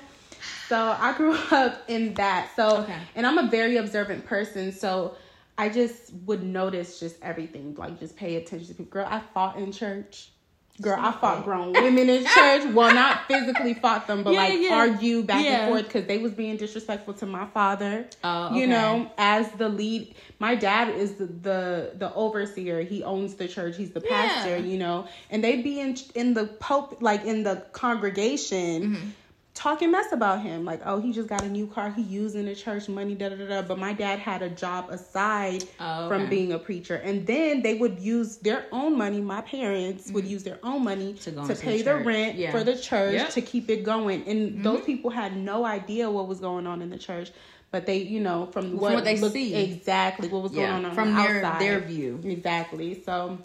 so 0.68 0.96
i 1.00 1.12
grew 1.16 1.32
up 1.50 1.82
in 1.88 2.14
that 2.14 2.50
so 2.54 2.78
okay. 2.78 2.98
and 3.16 3.26
i'm 3.26 3.38
a 3.38 3.48
very 3.50 3.76
observant 3.76 4.24
person 4.24 4.70
so 4.70 5.16
i 5.56 5.68
just 5.68 6.12
would 6.26 6.44
notice 6.44 7.00
just 7.00 7.16
everything 7.22 7.74
like 7.74 7.98
just 7.98 8.16
pay 8.16 8.36
attention 8.36 8.68
to 8.68 8.74
people 8.74 8.90
girl 8.92 9.08
i 9.10 9.20
fought 9.34 9.56
in 9.56 9.72
church 9.72 10.30
Girl, 10.80 10.97
I 10.99 11.12
fought 11.12 11.44
grown 11.44 11.73
women 11.73 12.08
in 12.08 12.25
church. 12.35 12.73
Well, 12.73 12.94
not 12.94 13.26
physically 13.26 13.75
fought 13.75 14.06
them, 14.06 14.23
but 14.23 14.32
yeah, 14.32 14.40
like 14.40 14.61
yeah. 14.61 14.75
argue 14.75 15.23
back 15.23 15.44
yeah. 15.44 15.50
and 15.50 15.68
forth 15.70 15.85
because 15.85 16.06
they 16.06 16.18
was 16.18 16.32
being 16.32 16.56
disrespectful 16.56 17.14
to 17.14 17.26
my 17.26 17.47
father. 17.47 18.06
Oh, 18.23 18.47
okay. 18.47 18.61
You 18.61 18.66
know, 18.68 19.11
as 19.18 19.50
the 19.52 19.68
lead, 19.68 20.14
my 20.38 20.54
dad 20.54 20.90
is 20.90 21.14
the, 21.14 21.26
the 21.26 21.92
the 21.97 22.14
overseer. 22.14 22.82
He 22.82 23.02
owns 23.02 23.35
the 23.35 23.49
church. 23.49 23.76
He's 23.76 23.90
the 23.90 24.00
pastor. 24.00 24.58
You 24.58 24.78
know, 24.78 25.08
and 25.30 25.42
they'd 25.42 25.64
be 25.64 25.80
in 25.80 25.97
in 26.14 26.35
the 26.35 26.47
pope, 26.47 26.99
like 27.00 27.25
in 27.25 27.42
the 27.42 27.64
congregation. 27.73 28.82
Mm-hmm 28.82 29.08
talking 29.58 29.90
mess 29.90 30.12
about 30.12 30.40
him 30.40 30.64
like 30.64 30.80
oh 30.84 31.00
he 31.00 31.12
just 31.12 31.28
got 31.28 31.42
a 31.42 31.48
new 31.48 31.66
car 31.66 31.90
he 31.90 32.00
using 32.02 32.44
the 32.44 32.54
church 32.54 32.88
money 32.88 33.16
da 33.16 33.28
da 33.28 33.34
da, 33.34 33.44
da. 33.44 33.62
but 33.62 33.76
my 33.76 33.92
dad 33.92 34.16
had 34.20 34.40
a 34.40 34.48
job 34.48 34.88
aside 34.88 35.64
oh, 35.80 36.04
okay. 36.04 36.08
from 36.08 36.30
being 36.30 36.52
a 36.52 36.58
preacher 36.60 36.94
and 36.94 37.26
then 37.26 37.60
they 37.60 37.74
would 37.74 37.98
use 37.98 38.36
their 38.36 38.66
own 38.70 38.96
money 38.96 39.20
my 39.20 39.40
parents 39.40 40.04
mm-hmm. 40.04 40.14
would 40.14 40.24
use 40.24 40.44
their 40.44 40.60
own 40.62 40.84
money 40.84 41.12
to, 41.12 41.32
to 41.32 41.56
pay 41.56 41.78
the, 41.78 41.94
the 41.94 41.96
rent 41.96 42.36
yeah. 42.36 42.52
for 42.52 42.62
the 42.62 42.76
church 42.76 43.14
yep. 43.14 43.30
to 43.30 43.42
keep 43.42 43.68
it 43.68 43.82
going 43.82 44.22
and 44.28 44.52
mm-hmm. 44.52 44.62
those 44.62 44.84
people 44.84 45.10
had 45.10 45.36
no 45.36 45.64
idea 45.64 46.08
what 46.08 46.28
was 46.28 46.38
going 46.38 46.64
on 46.64 46.80
in 46.80 46.88
the 46.88 46.98
church 46.98 47.32
but 47.72 47.84
they 47.84 47.98
you 47.98 48.20
know 48.20 48.46
from, 48.52 48.76
what, 48.76 48.90
from 48.90 48.94
what, 48.94 49.04
they 49.04 49.18
looked, 49.18 49.34
see 49.34 49.56
exactly 49.56 50.28
what 50.28 50.40
was 50.40 50.52
yeah, 50.52 50.70
going 50.70 50.84
on 50.84 50.94
from 50.94 51.16
the 51.16 51.20
their 51.20 51.44
outside. 51.44 51.60
their 51.60 51.80
view 51.80 52.20
exactly 52.22 53.02
so 53.02 53.36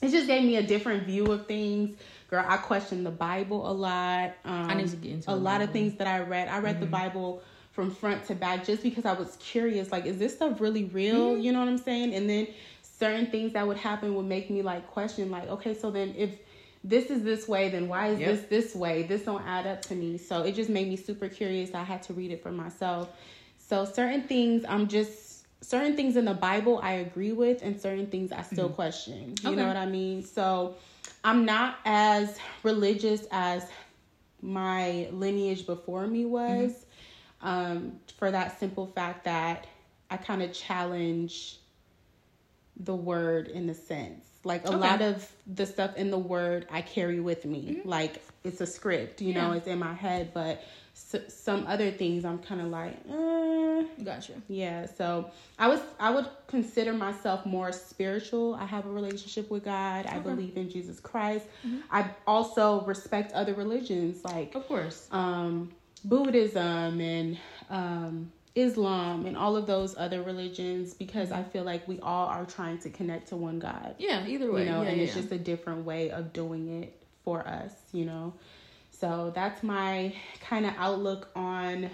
it 0.00 0.10
just 0.10 0.28
gave 0.28 0.44
me 0.44 0.54
a 0.54 0.62
different 0.62 1.02
view 1.02 1.32
of 1.32 1.48
things 1.48 1.98
girl, 2.28 2.44
I 2.46 2.56
question 2.58 3.04
the 3.04 3.10
Bible 3.10 3.68
a 3.70 3.72
lot. 3.72 4.34
Um, 4.44 4.70
I 4.70 4.74
need 4.74 4.88
to 4.88 4.96
get 4.96 5.12
into 5.12 5.30
a 5.30 5.34
lot 5.34 5.60
of 5.60 5.70
things 5.70 5.94
that 5.94 6.06
I 6.06 6.20
read. 6.20 6.48
I 6.48 6.58
read 6.58 6.76
mm-hmm. 6.76 6.84
the 6.84 6.90
Bible 6.90 7.42
from 7.72 7.90
front 7.90 8.24
to 8.26 8.34
back 8.34 8.64
just 8.64 8.82
because 8.82 9.04
I 9.04 9.12
was 9.12 9.36
curious. 9.40 9.92
Like, 9.92 10.04
is 10.04 10.18
this 10.18 10.34
stuff 10.34 10.60
really 10.60 10.84
real? 10.84 11.32
Mm-hmm. 11.32 11.42
You 11.42 11.52
know 11.52 11.60
what 11.60 11.68
I'm 11.68 11.78
saying? 11.78 12.14
And 12.14 12.28
then 12.28 12.48
certain 12.82 13.26
things 13.30 13.52
that 13.52 13.66
would 13.66 13.76
happen 13.76 14.14
would 14.14 14.26
make 14.26 14.50
me 14.50 14.62
like 14.62 14.86
question, 14.88 15.30
like, 15.30 15.48
okay, 15.48 15.74
so 15.74 15.90
then 15.90 16.14
if 16.16 16.38
this 16.84 17.06
is 17.06 17.22
this 17.22 17.48
way, 17.48 17.68
then 17.68 17.88
why 17.88 18.08
is 18.08 18.20
yep. 18.20 18.30
this 18.30 18.42
this 18.46 18.74
way? 18.74 19.02
This 19.02 19.22
don't 19.22 19.42
add 19.46 19.66
up 19.66 19.82
to 19.82 19.94
me. 19.94 20.18
So 20.18 20.42
it 20.42 20.54
just 20.54 20.70
made 20.70 20.88
me 20.88 20.96
super 20.96 21.28
curious. 21.28 21.74
I 21.74 21.82
had 21.82 22.02
to 22.04 22.12
read 22.12 22.30
it 22.30 22.42
for 22.42 22.52
myself. 22.52 23.10
So 23.58 23.84
certain 23.84 24.22
things, 24.22 24.64
I'm 24.68 24.88
just 24.88 25.27
certain 25.60 25.96
things 25.96 26.16
in 26.16 26.24
the 26.24 26.34
Bible 26.34 26.80
I 26.82 26.92
agree 26.92 27.32
with, 27.32 27.62
and 27.62 27.80
certain 27.80 28.06
things 28.06 28.32
I 28.32 28.42
still 28.42 28.66
mm-hmm. 28.66 28.74
question. 28.74 29.34
You 29.42 29.50
okay. 29.50 29.56
know 29.56 29.66
what 29.66 29.76
I 29.76 29.86
mean? 29.86 30.22
So 30.22 30.76
I'm 31.24 31.44
not 31.44 31.78
as 31.84 32.38
religious 32.62 33.26
as 33.30 33.66
my 34.40 35.08
lineage 35.10 35.66
before 35.66 36.06
me 36.06 36.24
was 36.24 36.72
mm-hmm. 37.42 37.48
um, 37.48 38.00
for 38.18 38.30
that 38.30 38.58
simple 38.60 38.86
fact 38.86 39.24
that 39.24 39.66
I 40.10 40.16
kind 40.16 40.42
of 40.42 40.52
challenge 40.52 41.58
the 42.76 42.94
word 42.94 43.48
in 43.48 43.68
a 43.68 43.74
sense. 43.74 44.24
Like 44.44 44.64
a 44.64 44.68
okay. 44.68 44.76
lot 44.76 45.02
of 45.02 45.30
the 45.46 45.66
stuff 45.66 45.96
in 45.96 46.10
the 46.10 46.18
word 46.18 46.66
I 46.70 46.80
carry 46.80 47.20
with 47.20 47.44
me. 47.44 47.78
Mm-hmm. 47.78 47.88
Like 47.88 48.22
it's 48.44 48.60
a 48.60 48.66
script, 48.66 49.20
you 49.20 49.32
yeah. 49.32 49.48
know, 49.48 49.52
it's 49.52 49.66
in 49.66 49.78
my 49.78 49.92
head, 49.92 50.30
but 50.32 50.62
some 51.28 51.66
other 51.66 51.90
things 51.90 52.24
I'm 52.24 52.38
kind 52.38 52.60
of 52.60 52.68
like, 52.68 52.94
eh. 53.08 53.84
gotcha. 54.04 54.32
Yeah, 54.48 54.86
so 54.86 55.30
I 55.58 55.68
was 55.68 55.80
I 55.98 56.10
would 56.10 56.26
consider 56.46 56.92
myself 56.92 57.46
more 57.46 57.72
spiritual. 57.72 58.54
I 58.54 58.66
have 58.66 58.84
a 58.86 58.90
relationship 58.90 59.50
with 59.50 59.64
God. 59.64 60.06
Okay. 60.06 60.16
I 60.16 60.18
believe 60.18 60.56
in 60.56 60.68
Jesus 60.68 61.00
Christ. 61.00 61.46
Mm-hmm. 61.66 61.80
I 61.90 62.10
also 62.26 62.82
respect 62.82 63.32
other 63.32 63.54
religions, 63.54 64.24
like 64.24 64.54
of 64.54 64.66
course, 64.66 65.08
um, 65.12 65.70
Buddhism 66.04 67.00
and 67.00 67.38
um, 67.70 68.32
Islam 68.54 69.26
and 69.26 69.36
all 69.36 69.56
of 69.56 69.66
those 69.66 69.96
other 69.96 70.22
religions 70.22 70.94
because 70.94 71.32
I 71.32 71.42
feel 71.42 71.64
like 71.64 71.86
we 71.86 72.00
all 72.00 72.26
are 72.26 72.44
trying 72.44 72.78
to 72.78 72.90
connect 72.90 73.28
to 73.28 73.36
one 73.36 73.58
God. 73.58 73.94
Yeah, 73.98 74.26
either 74.26 74.50
way, 74.50 74.64
you 74.64 74.70
know, 74.70 74.82
yeah, 74.82 74.88
and 74.88 74.98
yeah. 74.98 75.04
it's 75.04 75.14
just 75.14 75.32
a 75.32 75.38
different 75.38 75.84
way 75.84 76.10
of 76.10 76.32
doing 76.32 76.82
it 76.82 77.00
for 77.24 77.46
us, 77.46 77.72
you 77.92 78.04
know. 78.04 78.34
So 78.98 79.30
that's 79.34 79.62
my 79.62 80.14
kind 80.40 80.66
of 80.66 80.74
outlook 80.76 81.28
on 81.36 81.90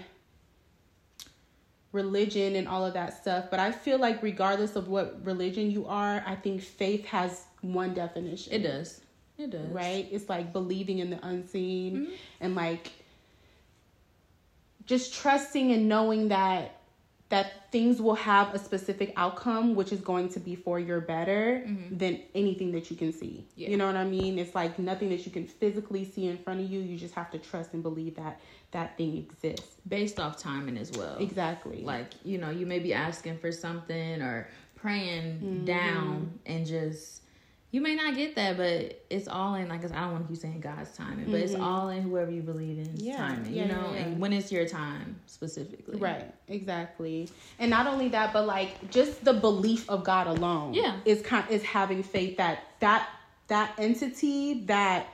religion 1.91 2.55
and 2.55 2.67
all 2.67 2.85
of 2.85 2.93
that 2.93 3.19
stuff. 3.21 3.45
But 3.51 3.59
I 3.59 3.71
feel 3.71 3.99
like, 3.99 4.23
regardless 4.23 4.75
of 4.75 4.87
what 4.87 5.23
religion 5.23 5.69
you 5.69 5.85
are, 5.85 6.23
I 6.25 6.35
think 6.35 6.61
faith 6.61 7.05
has 7.05 7.43
one 7.61 7.93
definition. 7.93 8.53
It 8.53 8.63
does. 8.63 9.01
It 9.37 9.51
does. 9.51 9.67
Right? 9.69 10.07
It's 10.11 10.29
like 10.29 10.51
believing 10.51 10.99
in 10.99 11.09
the 11.09 11.25
unseen 11.25 11.95
mm-hmm. 11.95 12.13
and 12.41 12.55
like 12.55 12.91
just 14.85 15.13
trusting 15.13 15.71
and 15.71 15.87
knowing 15.87 16.29
that 16.29 16.79
that 17.29 17.71
things 17.71 18.01
will 18.01 18.15
have 18.15 18.53
a 18.53 18.59
specific 18.59 19.11
outcome 19.17 19.73
which 19.75 19.91
is 19.91 19.99
going 19.99 20.29
to 20.29 20.39
be 20.39 20.55
for 20.55 20.79
your 20.79 21.01
better 21.01 21.63
mm-hmm. 21.65 21.97
than 21.97 22.21
anything 22.35 22.71
that 22.71 22.91
you 22.91 22.95
can 22.95 23.11
see 23.11 23.45
yeah. 23.55 23.69
you 23.69 23.77
know 23.77 23.87
what 23.87 23.95
i 23.95 24.03
mean 24.03 24.37
it's 24.37 24.53
like 24.53 24.77
nothing 24.77 25.09
that 25.09 25.25
you 25.25 25.31
can 25.31 25.45
physically 25.45 26.05
see 26.05 26.27
in 26.27 26.37
front 26.37 26.59
of 26.59 26.69
you 26.69 26.79
you 26.79 26.97
just 26.97 27.15
have 27.15 27.31
to 27.31 27.37
trust 27.37 27.73
and 27.73 27.81
believe 27.81 28.15
that 28.15 28.39
that 28.71 28.97
thing 28.97 29.17
exists 29.17 29.77
based 29.87 30.19
off 30.19 30.37
timing 30.37 30.77
as 30.77 30.91
well 30.91 31.17
exactly 31.17 31.81
like 31.81 32.11
you 32.23 32.37
know 32.37 32.49
you 32.49 32.65
may 32.65 32.79
be 32.79 32.93
asking 32.93 33.37
for 33.37 33.51
something 33.51 34.21
or 34.21 34.47
praying 34.75 35.39
mm-hmm. 35.39 35.65
down 35.65 36.39
and 36.45 36.65
just 36.65 37.21
you 37.75 37.81
may 37.81 37.93
not 37.93 38.15
get 38.15 38.35
that, 38.35 38.55
but 38.55 39.03
it's 39.09 39.27
all 39.27 39.55
in 39.55 39.67
like 39.67 39.83
I 39.83 39.99
don't 39.99 40.13
want 40.13 40.25
to 40.25 40.33
keep 40.33 40.41
saying 40.41 40.61
God's 40.61 40.95
timing, 40.95 41.25
but 41.25 41.33
mm-hmm. 41.33 41.43
it's 41.43 41.55
all 41.55 41.89
in 41.89 42.03
whoever 42.03 42.31
you 42.31 42.41
believe 42.41 42.77
in 42.77 42.95
yeah, 42.95 43.17
timing, 43.17 43.53
yeah, 43.53 43.63
you 43.63 43.67
know, 43.67 43.91
yeah, 43.91 43.99
and 43.99 44.17
when 44.17 44.31
it's 44.31 44.49
your 44.49 44.65
time 44.65 45.19
specifically. 45.25 45.99
Right, 45.99 46.33
exactly. 46.47 47.27
And 47.59 47.69
not 47.69 47.85
only 47.85 48.07
that, 48.07 48.31
but 48.31 48.45
like 48.47 48.89
just 48.91 49.25
the 49.25 49.33
belief 49.33 49.89
of 49.89 50.05
God 50.05 50.27
alone. 50.27 50.73
Yeah, 50.73 50.95
is 51.03 51.21
kind 51.21 51.49
is 51.49 51.63
having 51.63 52.01
faith 52.01 52.37
that 52.37 52.63
that 52.79 53.09
that 53.47 53.73
entity 53.77 54.61
that 54.67 55.07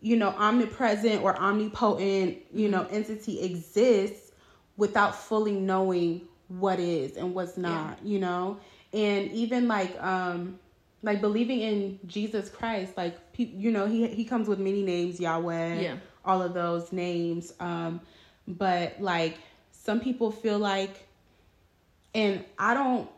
you 0.00 0.16
know 0.16 0.30
omnipresent 0.38 1.22
or 1.22 1.36
omnipotent 1.36 2.38
you 2.50 2.70
know 2.70 2.84
mm-hmm. 2.84 2.94
entity 2.94 3.42
exists 3.42 4.32
without 4.78 5.14
fully 5.14 5.52
knowing 5.52 6.22
what 6.48 6.80
is 6.80 7.18
and 7.18 7.34
what's 7.34 7.58
not. 7.58 7.98
You 8.02 8.20
know, 8.20 8.58
and 8.94 9.30
even 9.32 9.68
like 9.68 10.02
um 10.02 10.58
like 11.06 11.20
believing 11.20 11.60
in 11.60 12.00
Jesus 12.06 12.50
Christ, 12.50 12.96
like 12.96 13.16
you 13.36 13.70
know, 13.70 13.86
he 13.86 14.08
he 14.08 14.24
comes 14.24 14.48
with 14.48 14.58
many 14.58 14.82
names, 14.82 15.20
Yahweh, 15.20 15.80
yeah, 15.80 15.96
all 16.24 16.42
of 16.42 16.52
those 16.52 16.92
names. 16.92 17.54
Um, 17.60 18.00
but 18.48 19.00
like 19.00 19.38
some 19.70 20.00
people 20.00 20.32
feel 20.32 20.58
like, 20.58 21.06
and 22.14 22.44
I 22.58 22.74
don't. 22.74 23.08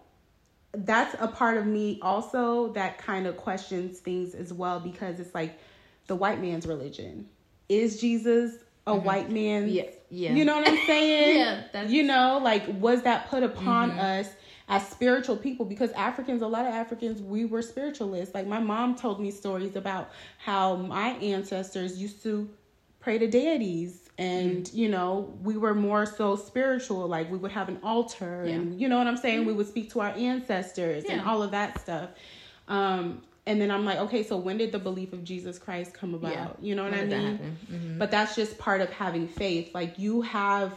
That's 0.72 1.16
a 1.18 1.28
part 1.28 1.56
of 1.56 1.64
me 1.64 1.98
also 2.02 2.72
that 2.74 2.98
kind 2.98 3.26
of 3.26 3.38
questions 3.38 4.00
things 4.00 4.34
as 4.34 4.52
well 4.52 4.78
because 4.78 5.18
it's 5.18 5.34
like 5.34 5.58
the 6.08 6.14
white 6.14 6.42
man's 6.42 6.66
religion. 6.66 7.26
Is 7.70 7.98
Jesus 7.98 8.56
a 8.86 8.92
mm-hmm. 8.92 9.04
white 9.04 9.30
man? 9.30 9.70
Yeah, 9.70 9.84
yeah. 10.10 10.34
You 10.34 10.44
know 10.44 10.58
what 10.58 10.68
I'm 10.68 10.86
saying? 10.86 11.38
yeah. 11.38 11.62
That's... 11.72 11.90
You 11.90 12.02
know, 12.02 12.38
like 12.42 12.64
was 12.68 13.02
that 13.04 13.30
put 13.30 13.42
upon 13.42 13.92
mm-hmm. 13.92 13.98
us? 13.98 14.28
As 14.68 14.86
spiritual 14.88 15.36
people 15.36 15.64
because 15.64 15.90
Africans, 15.92 16.42
a 16.42 16.46
lot 16.46 16.66
of 16.66 16.74
Africans, 16.74 17.22
we 17.22 17.44
were 17.44 17.62
spiritualists. 17.62 18.34
Like 18.34 18.46
my 18.46 18.60
mom 18.60 18.96
told 18.96 19.20
me 19.20 19.30
stories 19.30 19.76
about 19.76 20.10
how 20.38 20.76
my 20.76 21.10
ancestors 21.10 22.00
used 22.00 22.22
to 22.24 22.48
pray 23.00 23.18
to 23.18 23.26
deities 23.26 24.08
and 24.18 24.64
mm-hmm. 24.64 24.76
you 24.76 24.88
know 24.88 25.32
we 25.42 25.56
were 25.56 25.74
more 25.74 26.04
so 26.04 26.34
spiritual 26.34 27.06
like 27.06 27.30
we 27.30 27.38
would 27.38 27.52
have 27.52 27.68
an 27.68 27.78
altar 27.82 28.44
yeah. 28.44 28.54
and 28.54 28.80
you 28.80 28.88
know 28.88 28.98
what 28.98 29.06
i'm 29.06 29.16
saying 29.16 29.38
mm-hmm. 29.38 29.48
we 29.48 29.52
would 29.52 29.68
speak 29.68 29.90
to 29.90 30.00
our 30.00 30.10
ancestors 30.10 31.04
yeah. 31.06 31.12
and 31.12 31.20
all 31.22 31.42
of 31.42 31.52
that 31.52 31.80
stuff 31.80 32.10
um 32.66 33.22
and 33.46 33.60
then 33.60 33.70
i'm 33.70 33.84
like 33.84 33.98
okay 33.98 34.22
so 34.24 34.36
when 34.36 34.58
did 34.58 34.72
the 34.72 34.78
belief 34.78 35.12
of 35.12 35.22
jesus 35.22 35.58
christ 35.58 35.94
come 35.94 36.14
about 36.14 36.32
yeah. 36.32 36.48
you 36.60 36.74
know 36.74 36.82
what 36.82 36.92
when 36.92 37.12
i 37.12 37.18
mean 37.18 37.56
mm-hmm. 37.70 37.98
but 37.98 38.10
that's 38.10 38.34
just 38.34 38.58
part 38.58 38.80
of 38.80 38.90
having 38.90 39.28
faith 39.28 39.72
like 39.72 39.98
you 39.98 40.20
have 40.22 40.72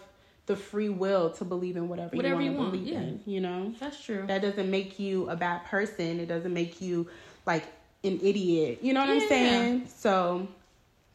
the 0.52 0.58
free 0.58 0.90
will 0.90 1.30
to 1.30 1.46
believe 1.46 1.78
in 1.78 1.88
whatever, 1.88 2.14
whatever 2.14 2.42
you 2.42 2.52
want 2.52 2.74
to 2.74 2.78
believe 2.78 2.94
yeah. 2.94 3.00
in. 3.00 3.22
You 3.26 3.40
know, 3.40 3.74
that's 3.80 4.04
true. 4.04 4.26
That 4.28 4.42
doesn't 4.42 4.70
make 4.70 5.00
you 5.00 5.30
a 5.30 5.36
bad 5.38 5.64
person. 5.64 6.20
It 6.20 6.28
doesn't 6.28 6.54
make 6.54 6.82
you 6.82 7.08
like 7.46 7.64
an 8.04 8.20
idiot. 8.22 8.80
You 8.82 8.94
know 8.94 9.00
what 9.00 9.08
yeah. 9.08 9.22
I'm 9.22 9.30
saying? 9.30 9.88
So 9.96 10.50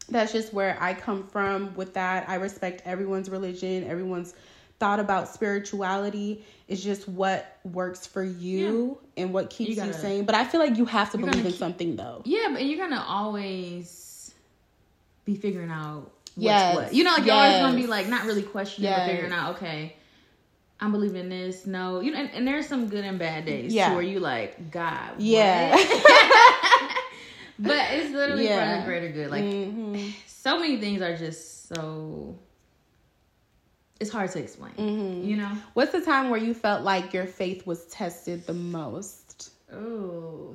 that's 0.09 0.33
just 0.33 0.55
where 0.55 0.79
I 0.81 0.95
come 0.95 1.27
from 1.27 1.75
with 1.75 1.93
that. 1.95 2.31
I 2.31 2.37
respect 2.37 2.81
everyone's 2.87 3.29
religion, 3.29 3.85
everyone's 3.85 4.35
thought 4.79 5.01
about 5.01 5.29
spirituality. 5.29 6.43
It's 6.67 6.83
just 6.83 7.07
what 7.07 7.59
works 7.63 8.07
for 8.07 8.25
you 8.25 8.99
yeah. 9.17 9.25
and 9.25 9.35
what 9.35 9.51
keeps 9.51 9.71
you, 9.71 9.77
gotta, 9.77 9.89
you 9.89 9.95
sane. 9.95 10.25
But 10.25 10.35
I 10.35 10.45
feel 10.45 10.61
like 10.61 10.79
you 10.79 10.87
have 10.87 11.13
to 11.13 11.19
believe 11.19 11.45
in 11.45 11.53
keep, 11.53 11.57
something 11.57 11.97
though. 11.97 12.23
Yeah, 12.25 12.49
but 12.53 12.65
you're 12.65 12.79
gonna 12.79 13.05
always 13.07 14.33
be 15.27 15.37
figuring 15.37 15.71
out 15.71 16.11
yes. 16.37 16.75
what. 16.75 16.95
You 16.95 17.05
know, 17.05 17.11
like 17.11 17.25
yes. 17.25 17.27
you're 17.27 17.37
always 17.37 17.59
gonna 17.59 17.77
be 17.77 17.87
like 17.87 18.09
not 18.09 18.25
really 18.25 18.43
questioning 18.43 18.91
yes. 18.91 19.01
but 19.01 19.11
figuring 19.11 19.33
out, 19.33 19.57
okay, 19.57 19.97
I'm 20.81 20.93
believing 20.93 21.29
this. 21.29 21.67
No, 21.67 22.01
you 22.01 22.13
know, 22.13 22.19
and, 22.19 22.31
and 22.33 22.47
there's 22.47 22.67
some 22.67 22.89
good 22.89 23.05
and 23.05 23.19
bad 23.19 23.47
days 23.47 23.73
yeah. 23.73 23.95
where 23.95 24.03
you 24.03 24.21
like, 24.21 24.71
God, 24.71 25.15
yeah. 25.19 25.75
but 27.59 27.91
it's 27.93 28.13
literally 28.13 28.45
yeah. 28.45 28.75
for 28.75 28.81
the 28.81 28.87
greater 28.87 29.09
good. 29.11 29.31
Like 29.31 29.45
mm-hmm. 29.45 30.11
so 30.27 30.59
many 30.59 30.79
things 30.79 31.03
are 31.03 31.17
just 31.17 31.69
so 31.69 32.37
it's 33.99 34.11
hard 34.11 34.31
to 34.33 34.39
explain. 34.39 34.73
Mm-hmm. 34.75 35.29
You 35.29 35.37
know? 35.39 35.53
What's 35.75 35.93
the 35.93 36.03
time 36.03 36.31
where 36.31 36.41
you 36.41 36.55
felt 36.55 36.83
like 36.83 37.13
your 37.15 37.27
faith 37.27 37.67
was 37.67 37.87
tested 37.87 38.47
the 38.47 38.53
most? 38.53 39.53
Oh. 39.73 40.55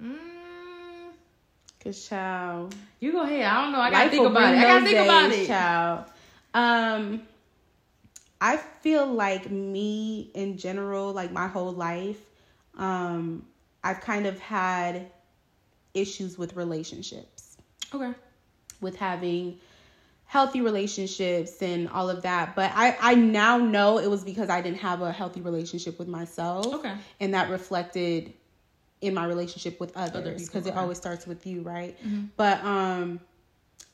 Mm. 0.00 0.31
Cause 1.82 2.08
child, 2.08 2.74
you 3.00 3.12
go 3.12 3.22
ahead. 3.22 3.44
I 3.44 3.62
don't 3.62 3.72
know. 3.72 3.80
I 3.80 3.90
gotta 3.90 4.10
think 4.10 4.26
about 4.26 4.54
it. 4.54 4.58
I 4.58 4.62
gotta 4.62 4.84
think 4.84 4.96
days, 4.96 5.04
about 5.04 5.32
it, 5.32 5.46
child. 5.46 6.04
Um, 6.54 7.22
I 8.40 8.56
feel 8.56 9.06
like 9.06 9.50
me 9.50 10.30
in 10.34 10.58
general, 10.58 11.12
like 11.12 11.32
my 11.32 11.48
whole 11.48 11.72
life, 11.72 12.20
um, 12.78 13.44
I've 13.82 14.00
kind 14.00 14.26
of 14.26 14.38
had 14.38 15.10
issues 15.94 16.38
with 16.38 16.54
relationships. 16.56 17.56
Okay. 17.94 18.12
with 18.80 18.96
having 18.96 19.58
healthy 20.26 20.62
relationships 20.62 21.60
and 21.60 21.88
all 21.90 22.08
of 22.08 22.22
that. 22.22 22.56
But 22.56 22.72
I, 22.74 22.96
I 23.00 23.14
now 23.14 23.58
know 23.58 23.98
it 23.98 24.08
was 24.08 24.24
because 24.24 24.48
I 24.48 24.62
didn't 24.62 24.78
have 24.78 25.02
a 25.02 25.12
healthy 25.12 25.42
relationship 25.42 25.98
with 25.98 26.08
myself. 26.08 26.66
Okay. 26.66 26.94
And 27.20 27.34
that 27.34 27.50
reflected 27.50 28.32
in 29.02 29.12
my 29.14 29.26
relationship 29.26 29.78
with 29.80 29.94
others 29.96 30.46
because 30.46 30.66
it 30.66 30.74
always 30.74 30.96
starts 30.96 31.26
with 31.26 31.46
you, 31.46 31.60
right? 31.62 31.98
Mm-hmm. 32.02 32.26
But 32.36 32.64
um 32.64 33.20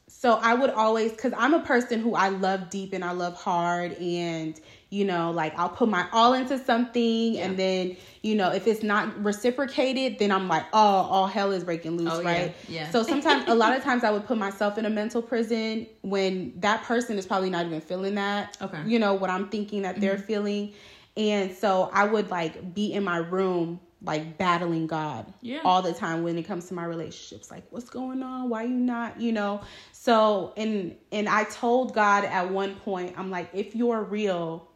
so 0.06 0.38
I 0.42 0.54
would 0.54 0.70
always 0.70 1.12
cuz 1.12 1.32
I'm 1.36 1.54
a 1.54 1.60
person 1.60 2.00
who 2.00 2.14
I 2.14 2.28
love 2.28 2.70
deep 2.70 2.92
and 2.92 3.04
I 3.04 3.12
love 3.12 3.34
hard 3.34 3.92
and 3.94 4.58
you 4.90 5.04
know, 5.04 5.30
like 5.32 5.58
I'll 5.58 5.68
put 5.68 5.88
my 5.88 6.06
all 6.12 6.32
into 6.32 6.58
something 6.58 7.34
Yeah. 7.34 7.44
and 7.44 7.58
then, 7.58 7.96
you 8.22 8.34
know, 8.34 8.50
if 8.50 8.66
it's 8.66 8.82
not 8.82 9.22
reciprocated, 9.22 10.18
then 10.18 10.30
I'm 10.32 10.48
like, 10.48 10.64
oh, 10.72 10.78
all 10.78 11.26
hell 11.26 11.52
is 11.52 11.62
breaking 11.62 11.98
loose, 11.98 12.10
Oh, 12.10 12.22
right? 12.22 12.54
Yeah. 12.68 12.90
So 12.90 13.02
sometimes 13.02 13.44
a 13.48 13.54
lot 13.54 13.76
of 13.76 13.82
times 13.82 14.02
I 14.02 14.10
would 14.10 14.26
put 14.26 14.38
myself 14.38 14.78
in 14.78 14.86
a 14.86 14.90
mental 14.90 15.20
prison 15.20 15.86
when 16.00 16.54
that 16.60 16.84
person 16.84 17.18
is 17.18 17.26
probably 17.26 17.50
not 17.50 17.66
even 17.66 17.82
feeling 17.82 18.14
that. 18.14 18.56
Okay. 18.62 18.78
Mm-hmm. 18.78 18.88
You 18.88 18.98
know, 18.98 19.12
what 19.14 19.28
I'm 19.28 19.48
thinking 19.50 19.82
that 19.82 20.00
they're 20.00 20.18
feeling. 20.18 20.72
And 21.18 21.54
so 21.54 21.90
I 21.92 22.04
would 22.04 22.30
like 22.30 22.74
be 22.74 22.92
in 22.92 23.04
my 23.04 23.18
room 23.18 23.80
like 24.02 24.38
battling 24.38 24.86
God 24.86 25.32
Yeah. 25.42 25.60
all 25.64 25.82
the 25.82 25.92
time 25.92 26.22
when 26.22 26.38
it 26.38 26.44
comes 26.44 26.66
to 26.68 26.74
my 26.74 26.84
relationships. 26.84 27.50
Like, 27.50 27.64
what's 27.70 27.90
going 27.90 28.22
on? 28.22 28.48
Why 28.48 28.62
you 28.64 28.74
not? 28.74 29.20
You 29.20 29.32
know. 29.32 29.60
So 29.92 30.52
and 30.56 30.96
and 31.12 31.28
I 31.28 31.44
told 31.44 31.94
God 31.94 32.24
at 32.24 32.50
one 32.50 32.76
point, 32.76 33.14
I'm 33.18 33.30
like, 33.30 33.50
if 33.52 33.74
you're 33.74 34.02
real, 34.02 34.68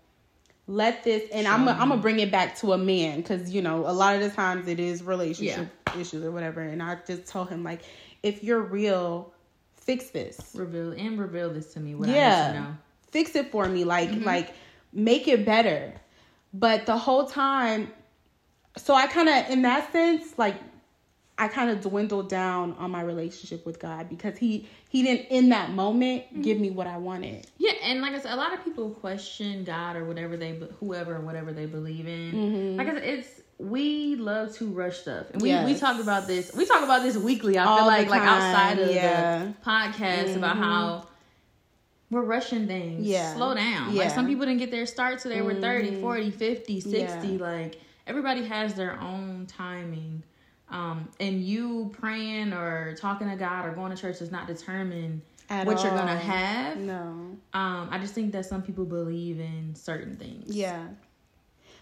let 0.67 1.05
this 1.05 1.29
and 1.33 1.47
I'm 1.47 1.67
Show 1.67 1.73
I'm 1.73 1.89
gonna 1.89 2.01
bring 2.01 2.19
it 2.21 2.31
back 2.33 2.57
to 2.59 2.73
a 2.73 2.79
man 2.79 3.19
because 3.21 3.51
you 3.53 3.63
know 3.63 3.87
a 3.87 3.93
lot 3.93 4.15
of 4.17 4.23
the 4.23 4.31
times 4.31 4.69
it 4.69 4.81
is 4.81 5.03
relationship 5.03 5.69
issues 5.99 6.25
or 6.25 6.31
whatever. 6.31 6.61
And 6.61 6.83
I 6.83 6.99
just 7.07 7.27
told 7.27 7.49
him 7.49 7.63
like, 7.65 7.83
if 8.23 8.43
you're 8.43 8.61
real, 8.63 9.33
fix 9.77 10.11
this 10.11 10.53
reveal 10.55 10.93
and 10.93 11.19
reveal 11.19 11.51
this 11.51 11.73
to 11.75 11.81
me. 11.81 11.95
What 11.95 12.09
I 12.09 12.13
need 12.13 12.19
yeah 12.19 12.53
to 12.53 12.61
know. 12.61 12.77
fix 13.11 13.35
it 13.37 13.51
for 13.51 13.69
me 13.69 13.85
like 13.85 14.11
Mm-hmm. 14.11 14.25
like 14.25 14.55
make 14.93 15.27
it 15.29 15.45
better 15.47 15.93
but 16.55 16.87
the 16.87 16.97
whole 16.97 17.27
time 17.27 17.89
so 18.77 18.95
i 18.95 19.07
kind 19.07 19.29
of 19.29 19.51
in 19.51 19.63
that 19.63 19.91
sense 19.93 20.39
like 20.39 20.57
i 21.39 21.49
kind 21.49 21.71
of 21.71 21.81
dwindled 21.81 22.29
down 22.29 22.75
on 22.79 22.91
my 22.91 23.03
relationship 23.03 23.65
with 23.67 23.79
god 23.81 24.09
because 24.09 24.37
he 24.39 24.67
he 24.89 25.03
didn't 25.03 25.27
in 25.29 25.49
that 25.51 25.71
moment 25.71 26.23
Mm-hmm. 26.25 26.43
give 26.43 26.59
me 26.61 26.71
what 26.71 26.87
i 26.87 26.97
wanted 26.99 27.47
Yeah, 27.59 27.73
and 27.85 28.01
like 28.01 28.15
I 28.15 28.21
said, 28.21 28.33
a 28.33 28.37
lot 28.37 28.53
of 28.55 28.63
people 28.65 28.91
question 28.91 29.65
God 29.65 29.97
or 29.97 30.05
whatever 30.05 30.37
they, 30.37 30.59
whoever, 30.81 31.21
whatever 31.21 31.53
they 31.53 31.67
believe 31.67 32.07
in. 32.07 32.33
Mm-hmm. 32.33 32.77
Like 32.79 32.89
I 32.89 32.95
said, 32.95 33.03
it's 33.05 33.29
we 33.59 34.17
love 34.17 34.55
to 34.57 34.67
rush 34.71 34.99
stuff, 34.99 35.27
and 35.33 35.41
we 35.43 35.49
we 35.49 35.55
Yes. 35.73 35.81
talk 35.81 36.01
about 36.01 36.27
this. 36.27 36.53
We 36.55 36.65
talk 36.65 36.83
about 36.85 37.03
this 37.03 37.17
weekly. 37.17 37.59
I 37.59 37.65
All 37.65 37.79
feel 37.79 37.87
like 37.87 38.09
like 38.09 38.23
outside 38.23 38.79
of 38.79 38.91
yeah. 38.91 39.43
Mm-hmm. 39.43 39.51
the 39.51 39.55
podcast 39.71 40.37
about 40.37 40.57
how 40.57 41.07
we're 42.11 42.23
rushing 42.23 42.67
things. 42.67 43.07
Yeah. 43.07 43.35
slow 43.35 43.55
down. 43.55 43.89
Like 43.89 43.97
Yeah. 43.97 44.03
Mm-hmm. 44.07 44.15
some 44.15 44.27
people 44.27 44.47
didn't 44.47 44.59
get 44.61 44.71
their 44.71 44.87
start 44.87 45.19
till 45.21 45.31
they 45.33 45.43
were 45.43 45.55
30, 45.55 46.01
40, 46.01 46.31
50, 46.31 46.81
60. 46.81 46.99
Yeah. 46.99 47.37
Like 47.45 47.81
everybody 48.07 48.45
has 48.45 48.75
their 48.75 49.01
own 49.01 49.47
timing. 49.47 50.23
Um, 50.71 51.09
and 51.21 51.43
you 51.43 51.91
praying 51.99 52.53
or 52.53 52.95
talking 52.97 53.29
to 53.29 53.37
God 53.37 53.67
or 53.67 53.73
going 53.73 53.95
to 53.95 54.01
church 54.01 54.19
does 54.21 54.31
not 54.31 54.47
determine 54.47 55.21
At 55.51 55.67
what 55.67 55.83
you're 55.83 55.93
gonna 55.93 56.17
have. 56.17 56.79
no 56.79 57.37
Um, 57.53 57.89
I 57.91 57.99
just 58.01 58.15
think 58.15 58.33
that 58.33 58.47
some 58.47 58.63
people 58.63 58.87
believe 58.87 59.39
in 59.39 59.75
certain 59.75 60.17
things. 60.17 60.55
Yeah. 60.57 60.87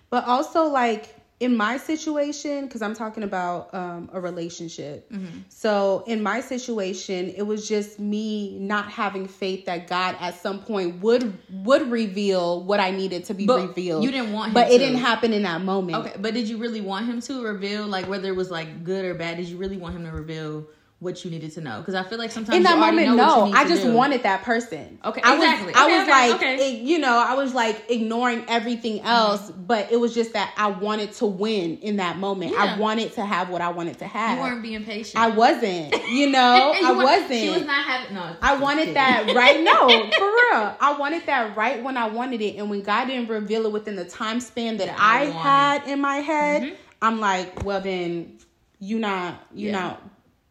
But 0.09 0.25
also 0.27 0.65
like 0.65 1.15
in 1.41 1.57
my 1.57 1.79
situation 1.79 2.69
cuz 2.69 2.83
I'm 2.83 2.95
talking 2.95 3.23
about 3.23 3.75
um 3.75 4.11
a 4.13 4.21
relationship. 4.21 5.11
So 5.49 6.05
in 6.07 6.23
my 6.23 6.41
situation, 6.41 7.33
it 7.37 7.43
was 7.43 7.67
just 7.67 7.99
me 7.99 8.59
not 8.59 8.91
having 8.91 9.27
faith 9.27 9.65
that 9.65 9.87
God 9.89 10.17
at 10.21 10.35
some 10.41 10.59
point 10.61 11.01
would 11.03 11.33
would 11.65 11.91
reveal 11.91 12.63
what 12.65 12.79
I 12.81 12.91
needed 12.91 13.25
to 13.27 13.35
be 13.35 13.47
But 13.47 13.69
revealed. 13.69 14.05
you 14.05 14.11
didn't 14.11 14.33
want 14.33 14.49
him 14.49 14.55
But 14.55 14.69
to. 14.69 14.75
it 14.75 14.79
didn't 14.79 14.99
happen 14.99 15.33
in 15.33 15.43
that 15.45 15.63
moment. 15.63 15.97
Okay, 15.99 16.17
but 16.21 16.35
did 16.35 16.49
you 16.49 16.59
really 16.59 16.81
want 16.83 17.07
him 17.07 17.21
to 17.23 17.43
reveal, 17.43 17.87
like 17.87 18.07
whether 18.09 18.29
it 18.29 18.37
was 18.37 18.51
like 18.51 18.85
good 18.85 19.05
or 19.05 19.15
bad? 19.15 19.39
Did 19.39 19.47
you 19.49 19.57
really 19.57 19.77
want 19.79 19.97
him 19.97 20.05
to 20.05 20.13
reveal 20.13 20.67
what 21.01 21.25
you 21.25 21.31
needed 21.31 21.51
to 21.53 21.61
know? 21.63 21.79
Because 21.79 21.95
I 21.95 22.03
feel 22.03 22.19
like 22.19 22.31
sometimes 22.31 22.57
in 22.59 22.63
that 22.65 22.75
you 22.75 22.81
moment, 22.81 23.09
you 23.09 23.17
no. 23.17 23.51
I 23.53 23.67
just 23.67 23.83
do. 23.85 23.93
wanted 23.95 24.23
that 24.25 24.43
person. 24.43 24.99
Okay, 25.03 25.23
I 25.25 25.35
was, 25.35 25.45
exactly. 25.45 25.73
I 25.75 25.87
was 25.87 26.03
okay, 26.03 26.11
like, 26.11 26.35
okay. 26.37 26.57
Mm-hmm. 26.59 26.77
it- 26.77 26.89
you 26.91 26.99
know, 26.99 27.25
I 27.27 27.35
was 27.35 27.55
like 27.55 27.91
ignoring 27.91 28.45
everything 28.49 29.01
else, 29.01 29.51
but 29.51 29.91
it 29.91 29.99
was 29.99 30.15
just 30.15 30.35
that 30.35 30.53
I 30.59 30.69
wanted 30.69 31.13
to 31.15 31.27
win 31.27 31.79
in 31.79 31.97
that 31.97 32.19
moment. 32.19 32.53
Yeah. 32.53 32.77
I 32.77 32.79
wanted 32.79 33.13
to 33.15 33.25
have 33.25 33.49
what 33.49 33.63
I 33.63 33.71
wanted 33.71 33.99
to 34.01 34.07
have. 34.07 34.37
You 34.37 34.43
weren't 34.45 34.63
being 34.63 34.85
patient. 34.85 35.17
I 35.23 35.29
wasn't, 35.31 35.95
you 36.11 36.31
know, 36.31 36.73
And 36.77 36.87
I 36.87 36.91
you 36.93 36.97
wasn't. 36.99 37.31
She 37.33 37.49
was 37.51 37.65
not 37.65 37.83
having. 37.85 38.15
No, 38.15 38.37
I 38.43 38.59
wanted 38.59 38.81
kidding. 38.81 38.95
that 38.95 39.33
right. 39.35 39.63
No, 39.63 39.89
for 40.19 40.25
real. 40.27 40.77
I 40.81 40.97
wanted 40.99 41.25
that 41.27 41.57
right 41.57 41.83
when 41.83 41.97
I 41.97 42.09
wanted 42.09 42.43
it, 42.43 42.57
and 42.57 42.69
when 42.69 42.83
God 42.83 43.07
didn't 43.07 43.29
reveal 43.31 43.65
it 43.65 43.73
within 43.73 43.97
the 43.97 44.05
time 44.05 44.39
span 44.41 44.77
that 44.77 44.89
That 44.89 45.01
I 45.01 45.23
I 45.23 45.25
had 45.31 45.89
in 45.89 45.99
my 46.01 46.17
head, 46.17 46.63
Mhm. 46.63 46.75
I'm 47.01 47.21
like, 47.21 47.65
well, 47.65 47.81
then 47.81 48.37
you 48.81 48.99
not, 48.99 49.43
you 49.55 49.69
Yeah. 49.71 49.81
not. 49.81 50.03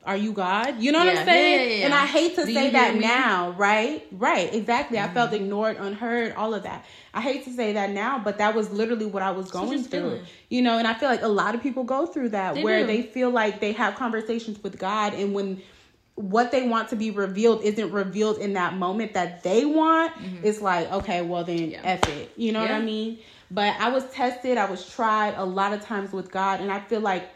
Are 0.10 0.18
you 0.18 0.34
God? 0.34 0.82
You 0.82 0.92
know 0.92 0.98
what 1.06 1.08
I'm 1.20 1.26
saying? 1.26 1.60
Yeah, 1.60 1.66
yeah, 1.66 1.76
yeah. 1.82 1.86
And 1.86 1.94
I 1.94 2.06
hate 2.08 2.34
to 2.36 2.46
Do 2.48 2.52
say 2.52 2.72
that 2.72 2.96
me? 2.96 3.02
now, 3.02 3.52
right? 3.52 4.04
Right, 4.12 4.52
exactly. 4.52 4.98
I 4.98 5.08
felt 5.08 5.30
Mm-hmm. 5.32 5.44
ignored, 5.44 5.78
unheard, 5.78 6.34
all 6.34 6.56
of 6.56 6.64
that. 6.64 6.84
I 7.14 7.22
hate 7.22 7.46
to 7.46 7.52
say 7.54 7.74
that 7.74 7.92
now, 7.92 8.18
but 8.18 8.40
that 8.40 8.56
was 8.56 8.72
literally 8.72 9.06
what 9.06 9.22
I 9.22 9.30
was 9.30 9.52
going 9.52 9.78
just 9.78 9.92
through. 9.92 10.22
You 10.50 10.64
know, 10.64 10.80
and 10.80 10.88
I 10.88 10.96
feel 10.96 11.10
like 11.10 11.22
a 11.22 11.28
lot 11.28 11.54
of 11.54 11.62
people 11.62 11.84
go 11.84 12.08
through 12.08 12.30
that 12.30 12.56
They 12.56 12.64
where 12.64 12.82
do. 12.82 12.88
they 12.88 13.04
feel 13.04 13.30
like 13.30 13.60
they 13.60 13.72
have 13.74 13.96
conversations 13.96 14.62
with 14.64 14.80
God 14.80 15.14
and 15.14 15.36
when 15.36 15.62
what 16.16 16.52
they 16.52 16.68
want 16.68 16.90
to 16.90 16.96
be 16.98 17.12
revealed 17.12 17.62
isn't 17.64 17.92
revealed 17.94 18.40
in 18.40 18.54
that 18.54 18.74
moment 18.74 19.14
that 19.14 19.44
they 19.44 19.64
want, 19.64 20.12
it's 20.44 20.60
like, 20.60 20.92
okay, 20.92 21.22
well 21.22 21.44
then 21.46 21.58
Mm-hmm. 21.70 21.72
Yeah. 21.72 21.82
F 21.84 22.08
it. 22.10 22.34
You 22.36 22.52
know 22.52 22.62
what 22.62 22.72
I 22.72 22.82
mean? 22.82 23.20
But 23.52 23.76
I 23.80 23.90
was 23.90 24.04
tested, 24.12 24.58
I 24.58 24.66
was 24.70 24.90
tried 24.90 25.36
a 25.38 25.46
lot 25.46 25.72
of 25.72 25.82
times 25.82 26.12
with 26.12 26.32
God, 26.32 26.60
and 26.62 26.72
I 26.72 26.80
feel 26.82 27.00
like 27.00 27.30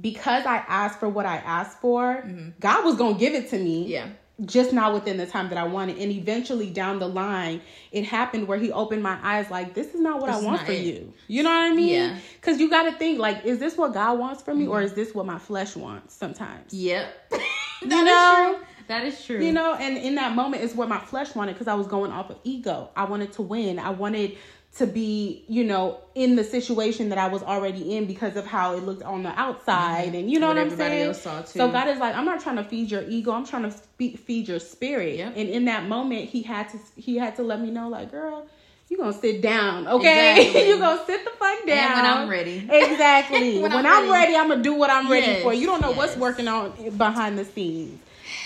because 0.00 0.46
I 0.46 0.56
asked 0.68 1.00
for 1.00 1.08
what 1.08 1.26
I 1.26 1.36
asked 1.36 1.80
for, 1.80 2.24
God 2.60 2.84
was 2.84 2.96
gonna 2.96 3.18
give 3.18 3.34
it 3.34 3.50
to 3.50 3.58
me 3.58 3.82
Mm-hmm. 3.84 3.90
Yeah. 3.90 4.08
just 4.44 4.72
not 4.72 4.94
within 4.94 5.16
the 5.16 5.26
time 5.26 5.48
that 5.48 5.58
I 5.58 5.64
wanted. 5.64 5.98
And 5.98 6.12
eventually 6.12 6.70
down 6.70 6.98
the 7.00 7.08
line, 7.08 7.60
it 7.90 8.04
happened 8.04 8.46
where 8.46 8.58
he 8.58 8.70
opened 8.70 9.02
my 9.02 9.18
eyes 9.22 9.50
like, 9.50 9.74
this 9.74 9.94
is 9.94 10.00
not 10.00 10.20
what 10.20 10.28
This 10.32 10.42
I 10.42 10.46
want 10.46 10.62
for 10.62 10.72
it. 10.72 10.84
you. 10.84 11.12
You 11.26 11.42
know 11.42 11.50
what 11.50 11.72
I 11.72 11.74
mean? 11.74 11.88
Yeah. 11.88 12.18
Cause 12.42 12.60
you 12.60 12.70
gotta 12.70 12.92
think 12.92 13.18
like, 13.18 13.44
is 13.44 13.58
this 13.58 13.76
what 13.76 13.94
God 13.94 14.18
wants 14.18 14.42
for 14.42 14.54
me 14.54 14.64
Mm-hmm. 14.64 14.72
or 14.72 14.82
is 14.82 14.92
this 14.94 15.14
what 15.14 15.26
my 15.26 15.38
flesh 15.38 15.74
wants 15.76 16.14
sometimes? 16.14 16.72
Yep. 16.72 17.32
That 17.82 17.92
is 17.92 18.04
know? 18.06 18.56
true. 18.58 18.66
That 18.88 19.04
is 19.04 19.24
true. 19.24 19.40
You 19.44 19.52
know, 19.52 19.74
and 19.74 19.96
in 19.98 20.14
that 20.16 20.34
moment 20.34 20.62
is 20.64 20.74
what 20.74 20.88
my 20.88 20.98
flesh 20.98 21.34
wanted 21.34 21.52
because 21.52 21.68
I 21.68 21.74
was 21.74 21.86
going 21.86 22.10
off 22.10 22.28
of 22.30 22.38
ego. 22.42 22.90
I 22.96 23.04
wanted 23.04 23.32
to 23.34 23.42
win. 23.42 23.78
I 23.78 23.90
wanted 23.90 24.36
to 24.76 24.86
be, 24.86 25.44
you 25.48 25.64
know, 25.64 25.98
in 26.14 26.36
the 26.36 26.44
situation 26.44 27.08
that 27.08 27.18
I 27.18 27.28
was 27.28 27.42
already 27.42 27.96
in 27.96 28.06
because 28.06 28.36
of 28.36 28.46
how 28.46 28.76
it 28.76 28.84
looked 28.84 29.02
on 29.02 29.22
the 29.22 29.30
outside, 29.30 30.08
mm-hmm. 30.08 30.16
and 30.16 30.30
you 30.30 30.38
know 30.38 30.48
What 30.48 30.56
what, 30.56 30.66
I'm 30.70 30.76
saying. 30.76 31.08
else 31.08 31.22
saw, 31.22 31.40
too. 31.42 31.58
So 31.58 31.70
God 31.70 31.88
is 31.88 31.98
like, 31.98 32.14
I'm 32.14 32.24
not 32.24 32.40
trying 32.40 32.56
to 32.56 32.64
feed 32.64 32.90
your 32.90 33.02
ego. 33.02 33.32
I'm 33.32 33.46
trying 33.46 33.64
to 33.64 33.72
spe- 33.72 34.18
feed 34.18 34.46
your 34.48 34.60
spirit. 34.60 35.16
Yep. 35.16 35.32
And 35.36 35.48
in 35.48 35.64
that 35.64 35.88
moment, 35.88 36.28
He 36.28 36.42
had 36.42 36.68
to 36.70 36.78
He 36.96 37.16
had 37.16 37.36
to 37.36 37.42
let 37.42 37.60
me 37.60 37.70
know, 37.70 37.88
like, 37.88 38.10
girl. 38.10 38.46
You 38.90 38.96
gonna 38.96 39.12
sit 39.12 39.42
down, 39.42 39.86
okay? 39.86 40.36
Exactly. 40.46 40.68
you 40.68 40.78
gonna 40.78 41.04
sit 41.04 41.22
the 41.22 41.30
fuck 41.32 41.66
down. 41.66 41.78
And 41.78 41.94
when 41.94 42.10
I'm 42.10 42.28
ready. 42.28 42.66
Exactly. 42.70 43.58
When 43.58 43.70
when, 43.72 43.84
I'm 43.84 44.10
ready. 44.10 44.32
ready. 44.32 44.36
I'm 44.36 44.48
gonna 44.48 44.62
do 44.62 44.74
what 44.74 44.88
I'm 44.90 45.10
ready 45.10 45.26
Yes, 45.26 45.42
for. 45.42 45.52
You 45.52 45.66
don't 45.66 45.82
know 45.82 45.92
what's 45.92 46.16
working 46.16 46.48
on 46.48 46.96
behind 46.96 47.38
the 47.38 47.44
scenes. 47.44 48.00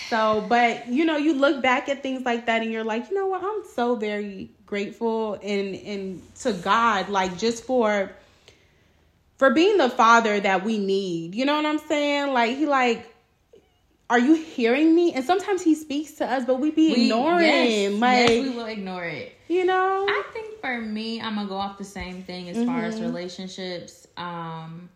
So, 0.09 0.45
but 0.49 0.89
you 0.89 1.05
know, 1.05 1.15
you 1.15 1.33
look 1.33 1.61
back 1.61 1.87
at 1.87 2.03
things 2.03 2.25
like 2.25 2.45
that 2.47 2.61
and 2.61 2.71
you're 2.71 2.83
like, 2.83 3.09
you 3.09 3.15
know 3.15 3.27
what? 3.27 3.41
I'm 3.41 3.63
so 3.73 3.95
very 3.95 4.51
grateful 4.73 5.35
and 5.35 5.75
and 5.75 6.35
to 6.41 6.51
God, 6.51 7.09
like 7.09 7.37
just 7.37 7.63
for 7.65 8.09
for 9.37 9.51
being 9.51 9.77
the 9.77 9.89
father 9.89 10.39
that 10.39 10.63
we 10.65 10.79
need. 10.79 11.35
You 11.35 11.45
know 11.45 11.55
what 11.55 11.65
I'm 11.67 11.77
saying? 11.77 12.33
Like 12.33 12.57
he 12.57 12.65
like 12.65 13.07
are 14.09 14.19
you 14.19 14.33
hearing 14.35 14.93
me? 14.95 15.13
And 15.13 15.23
sometimes 15.23 15.61
he 15.63 15.75
speaks 15.75 16.13
to 16.13 16.25
us, 16.25 16.43
but 16.45 16.59
we 16.59 16.71
be 16.71 16.93
We- 16.93 17.03
ignoring 17.03 17.45
yes. 17.45 17.93
Like, 17.93 18.29
yes, 18.29 18.43
we 18.47 18.49
will 18.49 18.65
ignore 18.65 19.05
it. 19.05 19.31
you 19.47 19.63
know? 19.65 20.05
I 20.09 20.23
think 20.33 20.59
for 20.59 20.81
me, 20.81 21.21
I'm 21.21 21.35
gonna 21.35 21.47
go 21.47 21.55
off 21.55 21.77
the 21.77 21.83
same 21.85 22.23
thing 22.23 22.49
as 22.49 22.57
far 22.57 22.81
Mm-hmm. 22.81 22.85
as 22.85 23.01
relationships. 23.01 24.07
Um, 24.17 24.89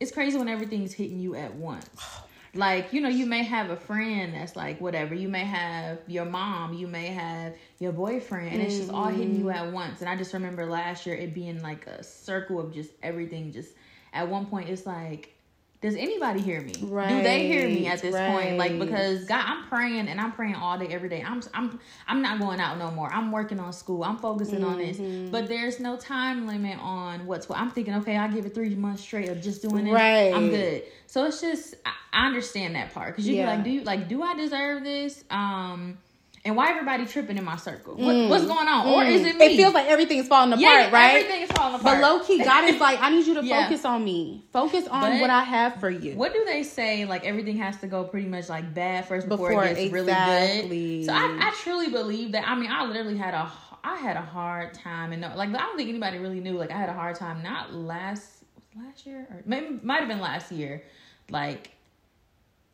it's 0.00 0.10
crazy 0.12 0.36
when 0.36 0.48
everything's 0.48 0.92
hitting 0.92 1.18
you 1.20 1.34
at 1.36 1.54
once. 1.54 1.88
Like, 2.56 2.92
you 2.92 3.00
know, 3.00 3.08
you 3.08 3.26
may 3.26 3.42
have 3.44 3.70
a 3.70 3.76
friend 3.76 4.34
that's 4.34 4.56
like 4.56 4.80
whatever. 4.80 5.14
You 5.14 5.28
may 5.28 5.44
have 5.44 6.00
your 6.06 6.24
mom, 6.24 6.72
you 6.74 6.86
may 6.88 7.08
have 7.08 7.54
your 7.78 7.92
boyfriend, 7.92 8.50
and 8.52 8.62
it's 8.62 8.76
just 8.78 8.90
all 8.90 9.08
hitting 9.08 9.34
you 9.34 9.50
Mm-hmm. 9.50 9.56
at 9.56 9.68
once. 9.68 10.00
And 10.00 10.08
I 10.10 10.16
just 10.16 10.34
remember 10.34 10.66
last 10.66 11.06
year 11.06 11.14
it 11.16 11.34
being 11.34 11.62
like 11.62 11.86
a 11.86 12.02
circle 12.02 12.60
of 12.60 12.72
just 12.72 12.92
everything. 13.02 13.52
Just 13.52 13.74
at 14.12 14.28
one 14.28 14.46
point, 14.46 14.68
it's 14.70 14.86
like 14.86 15.35
does 15.80 15.94
anybody 15.94 16.40
hear 16.40 16.62
me? 16.62 16.72
Right, 16.82 17.08
Do 17.08 17.22
they 17.22 17.46
hear 17.46 17.68
me 17.68 17.86
at 17.86 18.00
this 18.00 18.14
right. 18.14 18.30
point? 18.30 18.56
Like 18.56 18.78
because 18.78 19.24
God, 19.24 19.42
I'm 19.44 19.64
praying 19.64 20.08
and 20.08 20.20
I'm 20.20 20.32
praying 20.32 20.54
all 20.54 20.78
day, 20.78 20.88
every 20.88 21.08
day. 21.08 21.22
I'm 21.26 21.42
I'm 21.52 21.78
I'm 22.08 22.22
not 22.22 22.38
going 22.38 22.60
out 22.60 22.78
no 22.78 22.90
more. 22.90 23.12
I'm 23.12 23.30
working 23.30 23.60
on 23.60 23.72
school. 23.72 24.02
I'm 24.02 24.16
focusing 24.16 24.60
mm-hmm. 24.60 24.68
on 24.68 24.78
this. 24.78 24.96
Mm-hmm. 24.96 25.30
But 25.30 25.48
there's 25.48 25.78
no 25.78 25.96
time 25.96 26.46
limit 26.46 26.78
on 26.80 27.26
what's 27.26 27.48
what. 27.48 27.58
I'm 27.58 27.70
thinking, 27.70 27.94
okay, 27.96 28.16
I 28.16 28.28
give 28.28 28.46
it 28.46 28.54
three 28.54 28.74
months 28.74 29.02
straight 29.02 29.28
of 29.28 29.42
just 29.42 29.62
doing 29.62 29.86
it. 29.86 29.92
Right. 29.92 30.32
I'm 30.34 30.48
good. 30.48 30.84
So 31.06 31.26
it's 31.26 31.40
just 31.40 31.74
I, 31.84 31.92
I 32.12 32.26
understand 32.26 32.74
that 32.74 32.94
part 32.94 33.08
because 33.08 33.28
you 33.28 33.36
yeah. 33.36 33.44
be 33.44 33.56
like, 33.56 33.64
do 33.64 33.70
you 33.70 33.80
like 33.82 34.08
do 34.08 34.22
I 34.22 34.34
deserve 34.34 34.82
this? 34.82 35.24
Um 35.30 35.98
and 36.46 36.56
why 36.56 36.70
everybody 36.70 37.04
tripping 37.04 37.36
in 37.36 37.44
my 37.44 37.56
circle? 37.56 37.96
What, 37.96 38.14
mm. 38.14 38.28
What's 38.28 38.46
going 38.46 38.68
on? 38.68 38.86
Mm. 38.86 38.92
Or 38.92 39.04
is 39.04 39.22
it 39.22 39.36
me? 39.36 39.46
It 39.46 39.56
feels 39.56 39.74
like 39.74 39.86
everything's 39.86 40.28
falling 40.28 40.52
apart, 40.52 40.62
yeah, 40.62 40.90
right? 40.90 41.16
Everything 41.16 41.42
is 41.42 41.50
falling 41.50 41.74
apart. 41.74 42.00
But 42.00 42.02
low 42.02 42.24
key, 42.24 42.42
God 42.42 42.68
is 42.68 42.80
like, 42.80 43.00
I 43.02 43.10
need 43.10 43.26
you 43.26 43.34
to 43.34 43.44
yeah. 43.44 43.64
focus 43.64 43.84
on 43.84 44.04
me. 44.04 44.44
Focus 44.52 44.86
on 44.86 45.12
but 45.12 45.20
what 45.20 45.30
I 45.30 45.42
have 45.42 45.80
for 45.80 45.90
you. 45.90 46.14
What 46.14 46.32
do 46.32 46.44
they 46.44 46.62
say? 46.62 47.04
Like 47.04 47.24
everything 47.24 47.56
has 47.58 47.76
to 47.78 47.88
go 47.88 48.04
pretty 48.04 48.28
much 48.28 48.48
like 48.48 48.72
bad 48.72 49.06
first 49.06 49.28
before, 49.28 49.48
before 49.48 49.64
it 49.64 49.74
gets 49.74 49.92
exactly. 49.92 50.68
really 50.70 50.98
good. 51.00 51.06
So 51.06 51.12
I, 51.12 51.48
I 51.48 51.52
truly 51.62 51.90
believe 51.90 52.32
that. 52.32 52.48
I 52.48 52.54
mean, 52.54 52.70
I 52.70 52.86
literally 52.86 53.16
had 53.16 53.34
a 53.34 53.50
I 53.82 53.96
had 53.96 54.16
a 54.16 54.22
hard 54.22 54.74
time, 54.74 55.12
and 55.12 55.22
like 55.22 55.48
I 55.48 55.52
don't 55.52 55.76
think 55.76 55.88
anybody 55.88 56.18
really 56.18 56.40
knew. 56.40 56.54
Like 56.54 56.70
I 56.70 56.76
had 56.76 56.88
a 56.88 56.92
hard 56.94 57.16
time. 57.16 57.42
Not 57.42 57.74
last 57.74 58.44
last 58.76 59.06
year, 59.06 59.26
or 59.30 59.42
maybe 59.46 59.78
might 59.82 60.00
have 60.00 60.08
been 60.08 60.20
last 60.20 60.50
year. 60.52 60.82
Like 61.30 61.70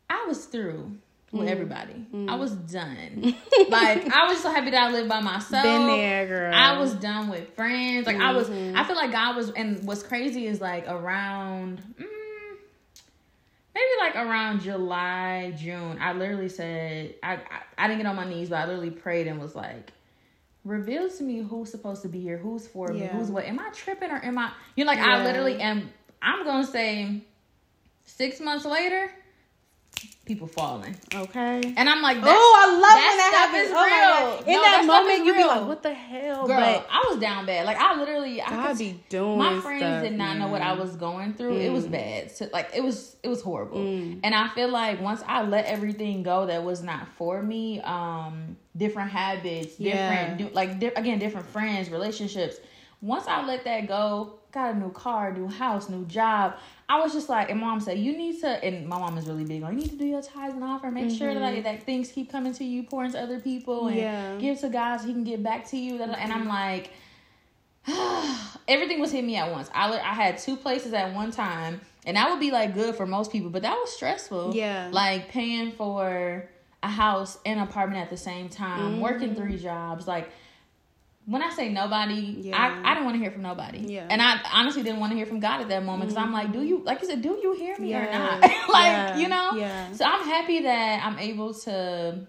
I 0.09 0.25
was 0.27 0.47
through 0.47 0.97
with 1.33 1.49
mm. 1.49 1.51
everybody. 1.51 2.07
Mm. 2.15 2.29
I 2.29 2.37
was 2.37 2.53
done. 2.53 3.23
like 3.71 4.07
I 4.15 4.29
was 4.29 4.41
so 4.41 4.51
happy 4.51 4.71
that 4.71 4.83
I 4.83 4.91
lived 4.91 5.09
by 5.09 5.21
myself. 5.21 5.63
Been 5.63 5.87
there, 5.87 6.27
girl. 6.27 6.55
I 6.55 6.79
was 6.79 6.95
done 6.95 7.31
with 7.31 7.55
friends. 7.55 8.07
Like 8.07 8.17
mm-hmm. 8.17 8.25
I 8.27 8.33
was. 8.33 8.49
Mm-hmm. 8.49 8.77
I 8.77 8.85
feel 8.85 8.97
like 8.97 9.13
God 9.13 9.37
was. 9.37 9.51
And 9.51 9.85
what's 9.87 10.03
crazy 10.03 10.47
is 10.47 10.61
like 10.61 10.87
around. 10.87 11.83
Mm, 11.99 12.07
maybe 13.75 13.87
like 14.01 14.17
around 14.17 14.61
July, 14.61 15.55
June. 15.57 15.99
I 16.01 16.13
literally 16.13 16.51
said 16.51 17.15
I, 17.23 17.35
I 17.35 17.39
I 17.79 17.89
didn't 17.89 18.03
get 18.03 18.07
on 18.07 18.17
my 18.17 18.29
knees, 18.29 18.51
but 18.51 18.57
I 18.57 18.67
literally 18.67 18.91
prayed 18.91 19.27
and 19.27 19.41
was 19.41 19.55
like. 19.55 19.93
Reveal 20.65 21.11
to 21.11 21.25
me 21.25 21.41
who's 21.41 21.73
supposed 21.73 22.03
to 22.03 22.09
be 22.09 22.21
here, 22.21 22.39
who's 22.39 22.69
for 22.69 22.93
yeah. 22.93 23.01
me, 23.01 23.19
who's 23.19 23.33
what. 23.33 23.45
Am 23.47 23.59
I 23.59 23.71
tripping 23.71 24.13
or 24.13 24.25
am 24.25 24.39
I? 24.39 24.53
You 24.77 24.85
know, 24.85 24.93
like 24.93 25.01
yeah. 25.01 25.17
I 25.17 25.25
literally 25.25 25.61
am. 25.61 25.91
I'm 26.23 26.45
gonna 26.45 26.65
say, 26.65 27.25
six 28.05 28.39
months 28.39 28.65
later, 28.65 29.11
people 30.33 30.47
falling. 30.47 30.97
Okay. 31.15 31.75
And 31.77 31.89
I'm 31.89 32.01
like, 32.01 32.17
oh, 32.23 32.23
I 32.25 32.73
love 32.73 32.81
that 32.81 33.09
when 33.09 33.19
that 33.19 33.33
happens. 33.35 33.71
Oh 33.75 34.45
In 34.47 34.55
no, 34.55 34.63
that, 34.63 34.81
that 34.81 34.87
moment, 34.87 35.27
you 35.27 35.35
be 35.35 35.45
like, 35.45 35.67
what 35.67 35.83
the 35.83 35.93
hell? 35.93 36.47
Girl, 36.47 36.59
but 36.59 36.87
I 36.91 37.07
was 37.11 37.19
down 37.21 37.45
bad. 37.45 37.67
Like 37.67 37.77
I 37.77 37.99
literally, 37.99 38.41
I 38.41 38.69
could, 38.69 38.79
be 38.79 38.99
doing. 39.11 39.39
My 39.39 39.61
friends 39.61 39.83
stuff, 39.83 40.03
did 40.03 40.13
not 40.13 40.31
man. 40.31 40.39
know 40.39 40.49
what 40.49 40.63
I 40.63 40.73
was 40.73 40.97
going 40.97 41.35
through. 41.35 41.59
Mm. 41.59 41.65
It 41.65 41.73
was 41.73 41.85
mm. 41.85 41.93
bad. 41.93 42.31
So, 42.31 42.49
like 42.53 42.71
it 42.75 42.83
was, 42.83 43.17
it 43.23 43.29
was 43.29 43.43
horrible. 43.43 43.79
Mm. 43.79 44.21
And 44.23 44.35
I 44.35 44.49
feel 44.55 44.69
like 44.69 45.01
once 45.03 45.23
I 45.27 45.43
let 45.43 45.67
everything 45.67 46.23
go 46.23 46.47
that 46.47 46.65
was 46.65 46.83
not 46.83 47.09
for 47.19 47.43
me, 47.43 47.81
um, 47.83 48.57
different 48.77 49.11
habits, 49.11 49.77
different, 49.77 50.41
yeah. 50.41 50.49
like 50.53 50.79
di- 50.79 50.95
again, 50.97 51.19
different 51.19 51.47
friends, 51.47 51.91
relationships. 51.91 52.57
Once 53.03 53.27
I 53.27 53.45
let 53.45 53.65
that 53.65 53.87
go, 53.89 54.39
got 54.53 54.75
a 54.75 54.79
new 54.79 54.91
car, 54.91 55.33
new 55.33 55.49
house, 55.49 55.89
new 55.89 56.05
job. 56.05 56.55
I 56.89 57.01
was 57.01 57.13
just 57.13 57.29
like, 57.29 57.51
and 57.51 57.59
mom 57.59 57.81
said, 57.81 57.99
you 57.99 58.17
need 58.17 58.41
to, 58.43 58.49
and 58.49 58.87
my 58.87 58.99
mom 58.99 59.17
is 59.17 59.27
really 59.27 59.45
big 59.45 59.63
on, 59.63 59.73
you 59.73 59.81
need 59.81 59.91
to 59.91 59.97
do 59.97 60.05
your 60.05 60.23
tithes 60.23 60.55
and 60.55 60.63
offer, 60.63 60.91
make 60.91 61.07
mm-hmm. 61.07 61.17
sure 61.17 61.33
that, 61.33 61.41
like, 61.41 61.65
that 61.65 61.85
things 61.85 62.13
keep 62.13 62.31
coming 62.31 62.53
to 62.55 62.65
you, 62.65 62.83
pour 62.83 63.05
into 63.05 63.19
other 63.19 63.41
people, 63.41 63.89
and 63.89 63.97
yeah. 63.97 64.37
give 64.37 64.61
to 64.61 64.69
God 64.69 64.99
so 64.99 65.07
he 65.07 65.13
can 65.13 65.25
get 65.25 65.43
back 65.43 65.67
to 65.71 65.79
you. 65.79 65.95
Mm-hmm. 65.95 66.15
And 66.15 66.33
I'm 66.33 66.47
like, 66.47 66.91
everything 68.69 69.01
was 69.01 69.11
hitting 69.11 69.27
me 69.27 69.37
at 69.37 69.51
once. 69.51 69.71
I, 69.75 69.91
I 69.99 70.13
had 70.13 70.37
two 70.37 70.57
places 70.57 70.93
at 70.93 71.15
one 71.15 71.31
time, 71.31 71.81
and 72.05 72.19
that 72.19 72.31
would 72.31 72.41
be 72.41 72.51
like 72.51 72.75
good 72.75 72.95
for 72.95 73.07
most 73.07 73.33
people, 73.33 73.49
but 73.49 73.63
that 73.63 73.75
was 73.75 73.91
stressful. 73.91 74.55
Yeah. 74.55 74.91
Like 74.93 75.29
paying 75.29 75.73
for 75.73 76.49
a 76.83 76.89
house 76.89 77.39
and 77.47 77.59
apartment 77.59 78.03
at 78.03 78.11
the 78.11 78.19
same 78.19 78.51
time, 78.51 78.93
mm-hmm. 78.93 79.01
working 79.01 79.35
three 79.35 79.57
jobs, 79.57 80.07
like, 80.07 80.31
when 81.25 81.43
I 81.43 81.51
say 81.51 81.69
nobody, 81.69 82.37
yeah. 82.41 82.57
I, 82.57 82.91
I 82.91 82.95
didn't 82.95 83.05
want 83.05 83.17
to 83.17 83.21
hear 83.21 83.31
from 83.31 83.43
nobody. 83.43 83.79
Yeah. 83.79 84.07
And 84.11 84.21
I 84.21 84.41
honestly 84.53 84.83
didn't 84.83 84.99
want 84.99 85.13
to 85.13 85.17
hear 85.17 85.27
from 85.27 85.41
God 85.41 85.61
at 85.61 85.69
that 85.69 85.85
moment 85.85 86.11
because 86.11 86.23
mm-hmm. 86.23 86.35
I'm 86.35 86.45
like, 86.45 86.53
do 86.53 86.63
you, 86.63 86.83
like 86.85 87.01
you 87.01 87.09
said, 87.09 87.23
do 87.23 87.39
you 87.41 87.55
hear 87.55 87.79
me 87.79 87.91
yeah. 87.91 88.09
or 88.09 88.41
not? 88.41 88.51
like, 88.69 89.21
you 89.21 89.29
know? 89.29 89.53
Yeah. 89.53 89.93
So 89.93 90.05
I'm 90.05 90.25
happy 90.25 90.63
that 90.63 91.05
I'm 91.05 91.19
able 91.19 91.55
to, 91.55 92.27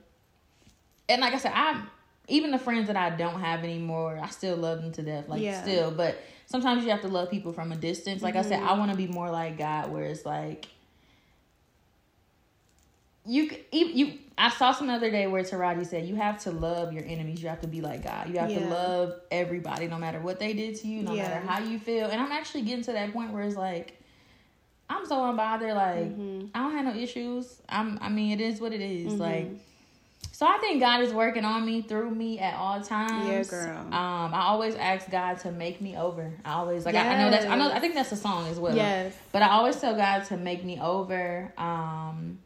and 1.10 1.22
like 1.22 1.34
I 1.34 1.38
said, 1.38 1.54
I'm, 1.56 1.90
even 2.28 2.52
the 2.52 2.60
friends 2.60 2.88
that 2.88 2.96
I 2.96 3.10
don't 3.10 3.40
have 3.42 3.64
anymore, 3.64 4.20
I 4.22 4.30
still 4.30 4.56
love 4.56 4.82
them 4.82 4.92
to 4.94 5.02
death. 5.02 5.28
Like, 5.28 5.42
still. 5.56 5.92
But 5.92 6.22
sometimes 6.46 6.84
you 6.84 6.92
have 6.92 7.02
to 7.02 7.10
love 7.10 7.30
people 7.32 7.52
from 7.52 7.72
a 7.72 7.76
distance. 7.76 8.22
Like 8.22 8.36
mm-hmm. 8.36 8.46
I 8.46 8.50
said, 8.50 8.64
I 8.64 8.78
want 8.78 8.92
to 8.92 8.98
be 8.98 9.08
more 9.08 9.30
like 9.30 9.58
God 9.58 9.92
where 9.92 10.04
it's 10.04 10.26
like, 10.26 10.68
you 13.26 13.50
you 13.72 14.20
I 14.38 14.50
saw 14.50 14.72
some 14.72 14.90
other 14.90 15.12
day 15.12 15.28
where 15.28 15.44
Taraji 15.44 15.86
said 15.86 16.08
you 16.08 16.16
have 16.16 16.42
to 16.44 16.52
love 16.52 16.92
your 16.92 17.04
enemies. 17.06 17.42
You 17.42 17.50
have 17.50 17.62
to 17.62 17.68
be 17.68 17.82
like 17.82 18.04
God. 18.04 18.30
You 18.30 18.40
have 18.40 18.50
yeah. 18.50 18.60
to 18.60 18.68
love 18.68 19.14
everybody, 19.30 19.88
no 19.88 19.98
matter 19.98 20.20
what 20.20 20.40
they 20.40 20.54
did 20.54 20.76
to 20.78 20.88
you, 20.88 21.04
no 21.04 21.14
yeah. 21.14 21.28
matter 21.28 21.46
how 21.46 21.60
you 21.60 21.78
feel. 21.78 22.08
And 22.08 22.20
I'm 22.20 22.32
actually 22.32 22.64
getting 22.64 22.84
to 22.86 22.94
that 22.94 23.14
point 23.14 23.32
where 23.32 23.44
it's 23.44 23.56
like 23.56 24.00
I'm 24.90 25.06
so 25.06 25.18
unbothered. 25.18 25.76
Like 25.76 26.18
mm-hmm. 26.18 26.48
I 26.54 26.60
don't 26.60 26.72
have 26.74 26.86
no 26.86 27.00
issues. 27.00 27.62
I'm. 27.70 28.00
I 28.02 28.10
mean, 28.10 28.40
it 28.40 28.42
is 28.42 28.60
what 28.60 28.74
it 28.74 28.82
is. 28.82 29.14
Mm-hmm. 29.14 29.22
Like. 29.22 29.48
So 30.32 30.48
I 30.48 30.58
think 30.58 30.82
God 30.82 31.02
is 31.02 31.14
working 31.14 31.46
on 31.46 31.64
me 31.64 31.84
through 31.84 32.10
me 32.10 32.40
at 32.40 32.56
all 32.56 32.82
times. 32.82 33.28
Yeah, 33.28 33.44
girl. 33.44 33.78
Um, 33.78 34.34
I 34.34 34.46
always 34.48 34.74
ask 34.76 35.10
God 35.10 35.40
to 35.42 35.52
make 35.52 35.80
me 35.80 35.96
over. 35.96 36.34
I 36.44 36.54
always 36.54 36.86
like 36.86 36.96
yes. 36.96 37.06
I, 37.06 37.14
I, 37.14 37.24
know 37.24 37.30
that's 37.30 37.46
I 37.46 37.56
know 37.56 37.72
I 37.72 37.80
think 37.80 37.94
that's 37.94 38.12
a 38.12 38.18
song 38.18 38.48
as 38.48 38.60
well. 38.60 38.76
Yes. 38.76 39.16
But 39.32 39.44
I 39.44 39.50
always 39.50 39.80
tell 39.80 39.96
God 39.96 40.26
to 40.26 40.38
make 40.38 40.64
me 40.64 40.80
over. 40.80 41.54
Um, 41.58 42.40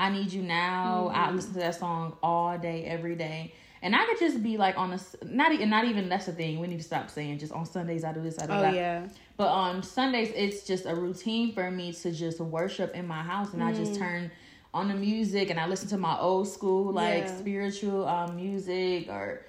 I 0.00 0.08
Need 0.08 0.32
You 0.32 0.42
Now. 0.42 1.08
Mm-hmm. 1.08 1.16
I 1.16 1.30
listen 1.30 1.52
to 1.52 1.58
that 1.58 1.74
song 1.74 2.16
all 2.22 2.56
day, 2.56 2.84
every 2.84 3.14
day. 3.16 3.52
And 3.82 3.94
I 3.94 4.06
could 4.06 4.18
just 4.18 4.42
be 4.42 4.56
like 4.56 4.78
on 4.78 4.92
a 4.92 5.00
not 5.24 5.52
even 5.52 5.68
not 5.68 5.84
even 5.84 6.08
that's 6.08 6.26
the 6.26 6.32
thing 6.32 6.58
we 6.58 6.66
need 6.66 6.78
to 6.78 6.84
stop 6.84 7.10
saying 7.10 7.38
just 7.38 7.52
on 7.52 7.64
Sundays 7.64 8.04
I 8.04 8.12
do 8.12 8.20
this 8.22 8.38
I 8.38 8.46
do 8.46 8.52
oh, 8.52 8.60
that. 8.62 8.74
yeah. 8.74 9.08
But 9.36 9.48
on 9.48 9.82
Sundays 9.82 10.32
it's 10.34 10.66
just 10.66 10.84
a 10.84 10.94
routine 10.94 11.54
for 11.54 11.70
me 11.70 11.92
to 11.92 12.12
just 12.12 12.40
worship 12.40 12.94
in 12.94 13.06
my 13.06 13.22
house 13.22 13.52
and 13.52 13.62
mm. 13.62 13.66
I 13.66 13.72
just 13.72 13.92
mm. 13.92 13.98
turn 13.98 14.30
on 14.74 14.88
the 14.88 14.94
music 14.94 15.48
and 15.48 15.58
I 15.58 15.66
listen 15.66 15.88
to 15.88 15.98
my 15.98 16.18
old 16.18 16.48
school 16.48 16.92
like 16.92 17.24
yeah. 17.24 17.38
spiritual 17.38 18.06
um, 18.06 18.36
music 18.36 19.08
or 19.08 19.46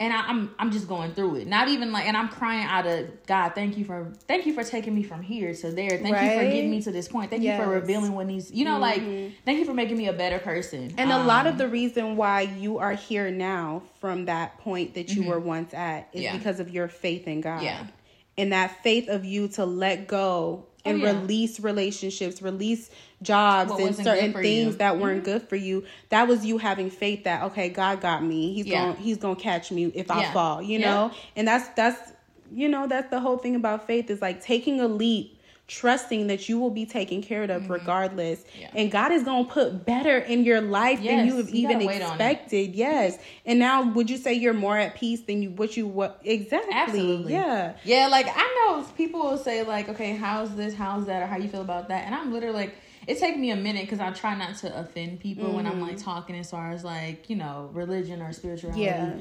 and 0.00 0.12
I, 0.12 0.18
am 0.18 0.24
I'm, 0.28 0.54
I'm 0.58 0.70
just 0.72 0.88
going 0.88 1.14
through 1.14 1.36
it. 1.36 1.46
Not 1.46 1.68
even 1.68 1.92
like, 1.92 2.06
and 2.06 2.16
I'm 2.16 2.28
crying 2.28 2.66
out 2.66 2.86
of 2.86 3.26
God. 3.26 3.50
Thank 3.50 3.78
you 3.78 3.84
for 3.84 4.12
thank 4.26 4.44
you 4.44 4.52
for 4.52 4.64
taking 4.64 4.94
me 4.94 5.04
from 5.04 5.22
here 5.22 5.54
to 5.54 5.70
there. 5.70 5.90
Thank 5.90 6.14
right? 6.14 6.32
you 6.32 6.38
for 6.38 6.44
getting 6.44 6.70
me 6.70 6.82
to 6.82 6.90
this 6.90 7.06
point. 7.06 7.30
Thank 7.30 7.44
yes. 7.44 7.58
you 7.58 7.64
for 7.64 7.70
revealing 7.70 8.12
what 8.12 8.26
needs. 8.26 8.50
You 8.50 8.64
know, 8.64 8.80
mm-hmm. 8.80 9.22
like 9.22 9.32
thank 9.44 9.60
you 9.60 9.64
for 9.64 9.74
making 9.74 9.96
me 9.96 10.08
a 10.08 10.12
better 10.12 10.40
person. 10.40 10.92
And 10.98 11.12
um, 11.12 11.22
a 11.22 11.24
lot 11.24 11.46
of 11.46 11.52
um, 11.52 11.58
the 11.58 11.68
reason 11.68 12.16
why 12.16 12.42
you 12.42 12.78
are 12.78 12.94
here 12.94 13.30
now 13.30 13.82
from 14.00 14.24
that 14.24 14.58
point 14.58 14.94
that 14.94 15.10
you 15.10 15.22
mm-hmm. 15.22 15.30
were 15.30 15.40
once 15.40 15.72
at 15.72 16.08
is 16.12 16.22
yeah. 16.22 16.36
because 16.36 16.58
of 16.58 16.70
your 16.70 16.88
faith 16.88 17.28
in 17.28 17.40
God. 17.40 17.62
Yeah. 17.62 17.86
And 18.36 18.52
that 18.52 18.82
faith 18.82 19.08
of 19.08 19.24
you 19.24 19.46
to 19.48 19.64
let 19.64 20.08
go 20.08 20.66
and 20.84 21.02
oh, 21.02 21.04
yeah. 21.06 21.12
release 21.12 21.60
relationships, 21.60 22.42
release 22.42 22.90
jobs 23.22 23.70
what 23.70 23.80
and 23.80 23.96
certain 23.96 24.32
things 24.32 24.72
you. 24.72 24.78
that 24.78 24.98
weren't 24.98 25.22
mm-hmm. 25.22 25.32
good 25.32 25.48
for 25.48 25.56
you. 25.56 25.84
That 26.10 26.28
was 26.28 26.44
you 26.44 26.58
having 26.58 26.90
faith 26.90 27.24
that 27.24 27.42
okay, 27.44 27.68
God 27.68 28.00
got 28.00 28.22
me. 28.22 28.54
He's 28.54 28.66
yeah. 28.66 28.84
going 28.84 28.96
he's 28.96 29.16
going 29.16 29.36
to 29.36 29.42
catch 29.42 29.70
me 29.72 29.86
if 29.86 30.10
I 30.10 30.32
fall, 30.32 30.62
you 30.62 30.78
know? 30.78 31.10
And 31.36 31.48
that's 31.48 31.68
that's 31.70 32.12
you 32.52 32.68
know, 32.68 32.86
that's 32.86 33.10
the 33.10 33.20
whole 33.20 33.38
thing 33.38 33.56
about 33.56 33.86
faith 33.86 34.10
is 34.10 34.22
like 34.22 34.42
taking 34.42 34.80
a 34.80 34.86
leap 34.86 35.33
trusting 35.66 36.26
that 36.26 36.48
you 36.48 36.58
will 36.58 36.70
be 36.70 36.84
taken 36.84 37.22
care 37.22 37.44
of 37.44 37.50
mm-hmm. 37.50 37.72
regardless. 37.72 38.44
Yeah. 38.58 38.70
And 38.74 38.90
God 38.90 39.12
is 39.12 39.22
going 39.22 39.46
to 39.46 39.52
put 39.52 39.86
better 39.86 40.18
in 40.18 40.44
your 40.44 40.60
life 40.60 41.00
yes, 41.00 41.16
than 41.16 41.26
you 41.26 41.36
have 41.38 41.50
you 41.50 41.68
even 41.68 41.80
expected. 41.80 42.74
Yes. 42.74 43.18
And 43.46 43.58
now 43.58 43.90
would 43.92 44.10
you 44.10 44.18
say 44.18 44.34
you're 44.34 44.52
more 44.52 44.76
at 44.76 44.94
peace 44.94 45.22
than 45.22 45.42
you 45.42 45.50
what 45.50 45.76
you 45.76 45.86
what 45.86 46.20
exactly? 46.24 46.74
Absolutely. 46.74 47.32
Yeah. 47.32 47.74
Yeah, 47.84 48.08
like 48.08 48.26
I 48.28 48.66
know 48.66 48.84
people 48.96 49.20
will 49.20 49.38
say 49.38 49.62
like, 49.62 49.88
"Okay, 49.88 50.14
how's 50.14 50.54
this? 50.54 50.74
How's 50.74 51.06
that? 51.06 51.22
Or 51.22 51.26
how 51.26 51.38
you 51.38 51.48
feel 51.48 51.62
about 51.62 51.88
that?" 51.88 52.04
And 52.04 52.14
I'm 52.14 52.32
literally 52.32 52.54
like 52.54 52.74
it 53.06 53.18
takes 53.18 53.36
me 53.36 53.50
a 53.50 53.56
minute 53.56 53.82
because 53.82 54.00
I 54.00 54.10
try 54.12 54.34
not 54.34 54.56
to 54.58 54.78
offend 54.78 55.20
people 55.20 55.46
mm-hmm. 55.46 55.56
when 55.56 55.66
I'm 55.66 55.80
like 55.80 55.96
mm-hmm. 55.96 56.04
talking 56.04 56.36
as 56.36 56.50
far 56.50 56.72
as 56.72 56.84
like, 56.84 57.28
you 57.28 57.36
know, 57.36 57.70
religion 57.72 58.22
or 58.22 58.32
spirituality. 58.32 58.82
Yeah. 58.82 59.14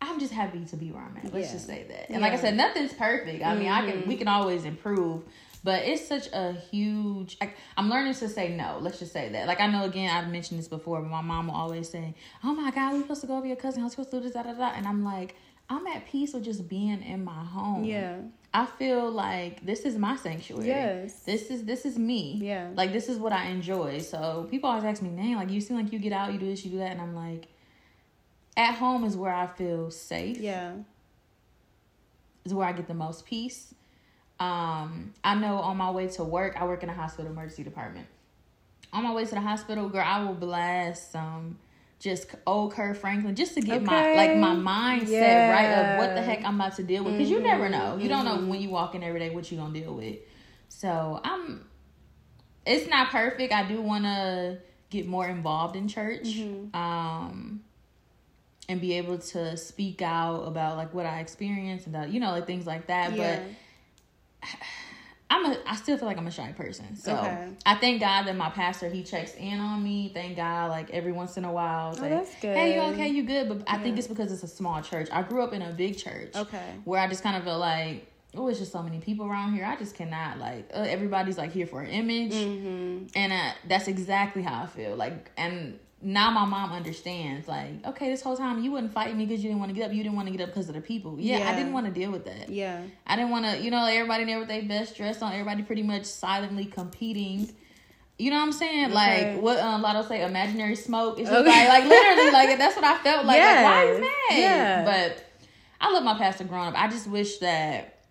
I'm 0.00 0.18
just 0.18 0.32
happy 0.32 0.64
to 0.64 0.76
be 0.76 0.92
where 0.92 1.02
I'm 1.02 1.16
at. 1.18 1.32
Let's 1.32 1.48
yeah. 1.48 1.52
just 1.52 1.66
say 1.66 1.84
that. 1.88 2.06
And 2.08 2.16
yeah. 2.16 2.20
like 2.20 2.32
I 2.32 2.36
said, 2.36 2.56
nothing's 2.56 2.92
perfect. 2.92 3.44
I 3.44 3.54
mean, 3.54 3.68
mm-hmm. 3.68 3.88
I 3.88 3.90
can 3.90 4.08
we 4.08 4.16
can 4.16 4.28
always 4.28 4.64
improve, 4.64 5.22
but 5.62 5.82
it's 5.84 6.06
such 6.06 6.28
a 6.32 6.52
huge. 6.52 7.36
I, 7.40 7.52
am 7.76 7.90
learning 7.90 8.14
to 8.14 8.28
say 8.28 8.54
no. 8.54 8.78
Let's 8.80 8.98
just 8.98 9.12
say 9.12 9.28
that. 9.30 9.46
Like 9.46 9.60
I 9.60 9.66
know 9.66 9.84
again, 9.84 10.10
I've 10.10 10.30
mentioned 10.30 10.58
this 10.58 10.68
before, 10.68 11.00
but 11.02 11.10
my 11.10 11.20
mom 11.20 11.48
will 11.48 11.54
always 11.54 11.88
say, 11.88 12.14
"Oh 12.42 12.54
my 12.54 12.70
God, 12.70 12.94
we're 12.94 13.02
supposed 13.02 13.20
to 13.22 13.26
go 13.26 13.36
over 13.36 13.46
your 13.46 13.56
cousin. 13.56 13.82
I'm 13.82 13.90
supposed 13.90 14.10
to 14.10 14.16
do 14.18 14.22
this, 14.22 14.32
da 14.32 14.42
da 14.42 14.54
da," 14.54 14.72
and 14.74 14.86
I'm 14.86 15.04
like. 15.04 15.36
I'm 15.72 15.86
at 15.86 16.04
peace 16.04 16.34
with 16.34 16.42
just 16.42 16.68
being 16.68 17.00
in 17.00 17.22
my 17.24 17.44
home. 17.44 17.84
Yeah. 17.84 18.16
I 18.52 18.66
feel 18.66 19.08
like 19.08 19.64
this 19.64 19.82
is 19.82 19.96
my 19.96 20.16
sanctuary. 20.16 20.66
Yes. 20.66 21.20
This 21.20 21.48
is 21.48 21.64
this 21.64 21.84
is 21.84 21.96
me. 21.96 22.40
Yeah. 22.42 22.70
Like 22.74 22.92
this 22.92 23.08
is 23.08 23.18
what 23.18 23.32
I 23.32 23.46
enjoy. 23.46 24.00
So 24.00 24.48
people 24.50 24.68
always 24.68 24.84
ask 24.84 25.00
me, 25.00 25.10
"Dang, 25.10 25.36
like 25.36 25.50
you 25.50 25.60
seem 25.60 25.76
like 25.76 25.92
you 25.92 26.00
get 26.00 26.12
out, 26.12 26.32
you 26.32 26.40
do 26.40 26.46
this, 26.46 26.64
you 26.64 26.72
do 26.72 26.78
that," 26.78 26.90
and 26.90 27.00
I'm 27.00 27.14
like, 27.14 27.46
at 28.56 28.74
home 28.74 29.04
is 29.04 29.16
where 29.16 29.32
I 29.32 29.46
feel 29.46 29.90
safe. 29.90 30.38
Yeah. 30.38 30.72
Is 32.44 32.54
where 32.54 32.66
I 32.66 32.72
get 32.72 32.88
the 32.88 32.94
most 32.94 33.26
peace. 33.26 33.74
Um, 34.38 35.12
I 35.22 35.34
know 35.34 35.56
on 35.56 35.76
my 35.76 35.90
way 35.90 36.08
to 36.08 36.24
work, 36.24 36.56
I 36.58 36.64
work 36.64 36.82
in 36.82 36.88
a 36.88 36.94
hospital 36.94 37.30
emergency 37.30 37.62
department. 37.62 38.06
On 38.92 39.04
my 39.04 39.12
way 39.12 39.24
to 39.24 39.30
the 39.30 39.40
hospital, 39.40 39.88
girl, 39.88 40.04
I 40.04 40.24
will 40.24 40.34
blast 40.34 41.12
some 41.12 41.58
just 42.00 42.34
old 42.46 42.72
Kirk 42.72 42.96
Franklin 42.96 43.36
just 43.36 43.54
to 43.54 43.60
get 43.60 43.82
okay. 43.82 43.84
my 43.84 44.14
like 44.14 44.36
my 44.36 44.54
mindset 44.54 45.10
yeah. 45.10 45.50
right 45.50 45.66
of 45.66 45.98
what 45.98 46.14
the 46.14 46.22
heck 46.22 46.42
I'm 46.44 46.54
about 46.54 46.76
to 46.76 46.82
deal 46.82 47.04
with 47.04 47.18
because 47.18 47.28
mm-hmm. 47.28 47.44
you 47.44 47.46
never 47.46 47.68
know. 47.68 47.96
You 47.96 48.04
mm-hmm. 48.04 48.08
don't 48.08 48.24
know 48.24 48.36
mm-hmm. 48.38 48.48
when 48.48 48.62
you 48.62 48.70
walk 48.70 48.94
in 48.94 49.02
every 49.02 49.20
day 49.20 49.30
what 49.30 49.52
you 49.52 49.58
gonna 49.58 49.78
deal 49.78 49.94
with. 49.94 50.16
So 50.68 51.20
I'm. 51.22 51.66
It's 52.66 52.88
not 52.88 53.10
perfect. 53.10 53.52
I 53.52 53.66
do 53.68 53.80
want 53.80 54.04
to 54.04 54.58
get 54.90 55.06
more 55.06 55.26
involved 55.26 55.76
in 55.76 55.88
church. 55.88 56.24
Mm-hmm. 56.24 56.74
Um, 56.76 57.62
and 58.70 58.80
be 58.80 58.92
able 58.92 59.18
to 59.18 59.56
speak 59.56 60.00
out 60.00 60.42
about 60.44 60.76
like 60.76 60.94
what 60.94 61.04
I 61.04 61.18
experienced 61.18 61.86
and 61.86 61.94
that, 61.96 62.10
you 62.10 62.20
know 62.20 62.30
like 62.30 62.46
things 62.46 62.66
like 62.66 62.86
that. 62.86 63.12
Yeah. 63.12 63.40
But 64.40 64.48
I'm 65.32 65.44
a 65.46 65.58
I 65.66 65.76
still 65.76 65.98
feel 65.98 66.06
like 66.06 66.18
I'm 66.18 66.26
a 66.26 66.30
shy 66.30 66.52
person. 66.52 66.96
So 66.96 67.16
okay. 67.16 67.48
I 67.66 67.74
thank 67.76 68.00
God 68.00 68.24
that 68.24 68.36
my 68.36 68.50
pastor 68.50 68.88
he 68.88 69.02
checks 69.02 69.34
in 69.34 69.58
on 69.58 69.82
me. 69.82 70.12
Thank 70.14 70.36
God 70.36 70.70
like 70.70 70.90
every 70.90 71.12
once 71.12 71.36
in 71.36 71.44
a 71.44 71.52
while. 71.52 71.94
Oh, 71.96 72.00
that's 72.00 72.34
good. 72.40 72.56
Hey, 72.56 72.74
you 72.76 72.80
okay? 72.92 73.08
You 73.08 73.24
good? 73.24 73.48
But 73.48 73.62
I 73.66 73.78
think 73.78 73.98
it's 73.98 74.08
because 74.08 74.32
it's 74.32 74.42
a 74.44 74.48
small 74.48 74.82
church. 74.82 75.08
I 75.12 75.22
grew 75.22 75.42
up 75.42 75.52
in 75.52 75.62
a 75.62 75.72
big 75.72 75.98
church. 75.98 76.34
Okay. 76.34 76.74
Where 76.84 77.00
I 77.00 77.08
just 77.08 77.22
kind 77.22 77.36
of 77.36 77.44
felt 77.44 77.60
like 77.60 78.06
oh, 78.36 78.48
it's 78.48 78.60
just 78.60 78.70
so 78.70 78.82
many 78.82 79.00
people 79.00 79.26
around 79.26 79.54
here. 79.54 79.64
I 79.64 79.76
just 79.76 79.96
cannot 79.96 80.38
like 80.38 80.70
uh, 80.74 80.78
everybody's 80.80 81.38
like 81.38 81.52
here 81.52 81.66
for 81.66 81.80
an 81.80 81.90
image, 81.90 82.32
mm-hmm. 82.32 83.06
and 83.16 83.32
uh, 83.32 83.52
that's 83.68 83.88
exactly 83.88 84.42
how 84.42 84.62
I 84.62 84.66
feel. 84.66 84.94
Like, 84.96 85.30
and 85.36 85.78
now 86.02 86.30
my 86.30 86.44
mom 86.44 86.72
understands. 86.72 87.46
Like, 87.46 87.86
okay, 87.86 88.10
this 88.10 88.22
whole 88.22 88.36
time 88.36 88.62
you 88.62 88.72
wouldn't 88.72 88.92
fight 88.92 89.16
me 89.16 89.26
because 89.26 89.42
you 89.42 89.50
didn't 89.50 89.60
want 89.60 89.70
to 89.70 89.74
get 89.74 89.86
up. 89.86 89.94
You 89.94 90.02
didn't 90.02 90.16
want 90.16 90.28
to 90.28 90.32
get 90.36 90.42
up 90.42 90.48
because 90.48 90.68
of 90.68 90.74
the 90.74 90.80
people. 90.80 91.16
Yeah, 91.18 91.38
yeah. 91.38 91.50
I 91.50 91.56
didn't 91.56 91.72
want 91.72 91.86
to 91.86 91.92
deal 91.92 92.10
with 92.10 92.24
that. 92.24 92.48
Yeah, 92.48 92.82
I 93.06 93.16
didn't 93.16 93.30
want 93.30 93.44
to. 93.46 93.60
You 93.60 93.70
know, 93.70 93.84
everybody 93.84 94.24
there 94.24 94.38
with 94.38 94.48
their 94.48 94.62
best 94.62 94.96
dress 94.96 95.20
on. 95.22 95.32
Everybody 95.32 95.62
pretty 95.62 95.82
much 95.82 96.04
silently 96.04 96.64
competing. 96.64 97.52
You 98.18 98.30
know 98.30 98.36
what 98.36 98.44
I'm 98.44 98.52
saying? 98.52 98.86
Okay. 98.86 99.32
Like 99.34 99.42
what 99.42 99.58
um, 99.58 99.82
Lotto 99.82 100.06
say, 100.06 100.24
imaginary 100.24 100.76
smoke. 100.76 101.18
It's 101.18 101.30
just 101.30 101.40
okay. 101.40 101.68
like, 101.68 101.82
like 101.82 101.88
literally, 101.88 102.30
like 102.32 102.58
that's 102.58 102.76
what 102.76 102.84
I 102.84 102.98
felt 102.98 103.26
like. 103.26 103.36
Yes. 103.36 103.56
Like, 103.56 103.64
why 103.64 103.84
are 103.84 103.94
you 103.94 104.00
mad? 104.00 104.38
Yeah. 104.38 104.84
But 104.84 105.24
I 105.80 105.92
love 105.92 106.04
my 106.04 106.18
pastor 106.18 106.44
growing 106.44 106.68
up. 106.68 106.74
I 106.82 106.88
just 106.88 107.06
wish 107.06 107.38
that 107.38 108.04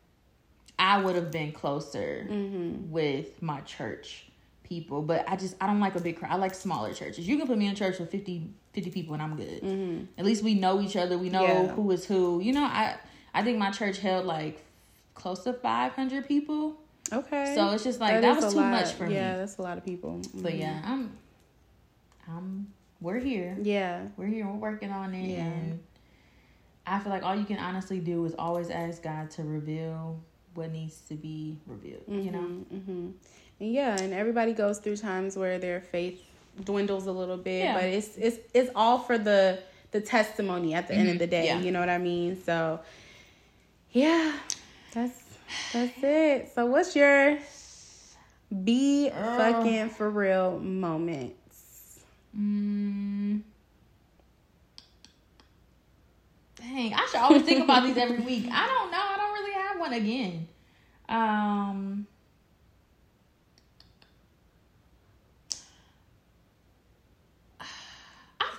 I 0.77 1.01
would 1.01 1.15
have 1.15 1.31
been 1.31 1.51
closer 1.51 2.27
mm-hmm. 2.29 2.91
with 2.91 3.41
my 3.41 3.61
church 3.61 4.28
people, 4.69 5.01
but 5.01 5.27
I 5.27 5.35
just 5.35 5.55
I 5.59 5.67
don't 5.67 5.79
like 5.79 5.95
a 5.95 5.99
big 5.99 6.17
crowd. 6.17 6.31
I 6.31 6.35
like 6.35 6.53
smaller 6.53 6.93
churches. 6.93 7.27
You 7.27 7.37
can 7.37 7.47
put 7.47 7.57
me 7.57 7.67
in 7.67 7.75
church 7.75 7.99
with 7.99 8.09
50, 8.11 8.49
50 8.73 8.91
people 8.91 9.13
and 9.15 9.23
I'm 9.23 9.35
good. 9.35 9.61
Mm-hmm. 9.61 10.05
At 10.17 10.25
least 10.25 10.43
we 10.43 10.53
know 10.53 10.79
each 10.79 10.95
other. 10.95 11.17
We 11.17 11.29
know 11.29 11.43
yeah. 11.43 11.67
who 11.67 11.89
is 11.91 12.05
who. 12.05 12.39
You 12.39 12.53
know, 12.53 12.63
I 12.63 12.95
I 13.33 13.43
think 13.43 13.57
my 13.57 13.71
church 13.71 13.99
held 13.99 14.25
like 14.25 14.63
close 15.15 15.43
to 15.43 15.53
five 15.53 15.93
hundred 15.93 16.27
people. 16.27 16.79
Okay. 17.11 17.53
So 17.55 17.71
it's 17.71 17.83
just 17.83 17.99
like 17.99 18.13
that, 18.13 18.21
that 18.21 18.41
was 18.43 18.53
too 18.53 18.59
lot. 18.59 18.71
much 18.71 18.93
for 18.93 19.03
yeah, 19.03 19.09
me. 19.09 19.15
Yeah, 19.15 19.37
that's 19.37 19.57
a 19.57 19.61
lot 19.61 19.77
of 19.77 19.83
people. 19.83 20.11
Mm-hmm. 20.11 20.41
But 20.41 20.55
yeah, 20.55 20.81
I'm 20.85 21.17
I'm 22.27 22.67
we're 23.01 23.19
here. 23.19 23.57
Yeah. 23.61 24.03
We're 24.17 24.27
here. 24.27 24.45
We're 24.45 24.53
working 24.53 24.91
on 24.91 25.13
it 25.13 25.27
yeah. 25.27 25.39
and 25.39 25.79
I 26.85 26.99
feel 26.99 27.11
like 27.11 27.23
all 27.23 27.35
you 27.35 27.45
can 27.45 27.59
honestly 27.59 27.99
do 27.99 28.25
is 28.25 28.33
always 28.37 28.69
ask 28.69 29.03
God 29.03 29.29
to 29.31 29.43
reveal 29.43 30.19
what 30.55 30.71
needs 30.71 30.99
to 31.09 31.13
be 31.13 31.57
revealed. 31.67 32.01
Mm-hmm, 32.01 32.21
you 32.21 32.31
know. 32.31 32.65
Mm-hmm. 32.73 33.09
And 33.59 33.73
yeah, 33.73 33.99
and 33.99 34.13
everybody 34.13 34.53
goes 34.53 34.79
through 34.79 34.97
times 34.97 35.35
where 35.35 35.59
their 35.59 35.81
faith 35.81 36.23
dwindles 36.63 37.07
a 37.07 37.11
little 37.11 37.37
bit, 37.37 37.63
yeah. 37.63 37.73
but 37.73 37.85
it's 37.85 38.17
it's 38.17 38.37
it's 38.53 38.71
all 38.75 38.99
for 38.99 39.17
the 39.17 39.59
the 39.91 40.01
testimony 40.01 40.73
at 40.73 40.87
the 40.87 40.93
mm-hmm. 40.93 41.01
end 41.01 41.09
of 41.09 41.13
mm-hmm. 41.15 41.19
the 41.19 41.27
day. 41.27 41.45
Yeah. 41.47 41.59
You 41.59 41.71
know 41.71 41.79
what 41.79 41.89
I 41.89 41.97
mean? 41.97 42.41
So 42.43 42.79
yeah, 43.91 44.33
that's 44.93 45.21
that's 45.73 46.03
it. 46.03 46.51
So 46.53 46.65
what's 46.65 46.95
your 46.95 47.37
be 48.63 49.09
uh, 49.09 49.37
fucking 49.37 49.89
for 49.89 50.09
real 50.09 50.59
moments? 50.59 51.99
Mm. 52.37 53.41
Dang, 56.55 56.93
I 56.93 57.07
should 57.07 57.21
always 57.21 57.43
think 57.43 57.63
about 57.63 57.83
these 57.83 57.97
every 57.97 58.19
week. 58.19 58.45
I 58.51 58.67
don't 58.67 58.91
know. 58.91 58.97
I 59.01 59.17
don't 59.17 59.33
really 59.33 59.53
have 59.53 59.79
one 59.79 59.93
again. 59.93 60.47
Um 61.07 62.07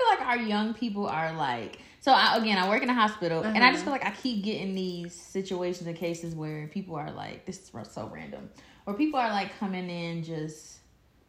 like 0.08 0.20
our 0.20 0.36
young 0.36 0.74
people 0.74 1.06
are 1.06 1.32
like 1.32 1.78
so 2.00 2.12
I, 2.12 2.36
again 2.36 2.58
i 2.58 2.68
work 2.68 2.82
in 2.82 2.90
a 2.90 2.94
hospital 2.94 3.40
uh-huh. 3.40 3.52
and 3.54 3.64
i 3.64 3.70
just 3.70 3.86
uh-huh. 3.86 3.96
feel 3.96 4.04
like 4.04 4.06
i 4.06 4.16
keep 4.22 4.44
getting 4.44 4.74
these 4.74 5.14
situations 5.14 5.86
and 5.86 5.96
cases 5.96 6.34
where 6.34 6.68
people 6.68 6.96
are 6.96 7.10
like 7.10 7.46
this 7.46 7.58
is 7.58 7.72
so 7.90 8.10
random 8.12 8.48
or 8.86 8.94
people 8.94 9.20
are 9.20 9.30
like 9.30 9.58
coming 9.58 9.88
in 9.88 10.22
just 10.24 10.78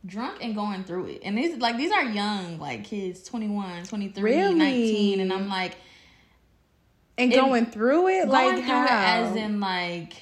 drunk 0.05 0.39
and 0.41 0.55
going 0.55 0.83
through 0.83 1.05
it 1.05 1.21
and 1.23 1.37
these 1.37 1.57
like 1.57 1.77
these 1.77 1.91
are 1.91 2.03
young 2.03 2.57
like 2.59 2.83
kids 2.83 3.23
21 3.23 3.83
23 3.83 4.23
really? 4.23 4.55
19 4.55 5.19
and 5.19 5.31
i'm 5.31 5.47
like 5.47 5.77
and 7.17 7.31
going 7.31 7.67
through 7.67 8.07
it 8.07 8.25
going 8.25 8.29
like 8.29 8.55
through 8.55 8.63
how? 8.63 8.85
it 8.85 9.27
as 9.29 9.35
in 9.35 9.59
like 9.59 10.13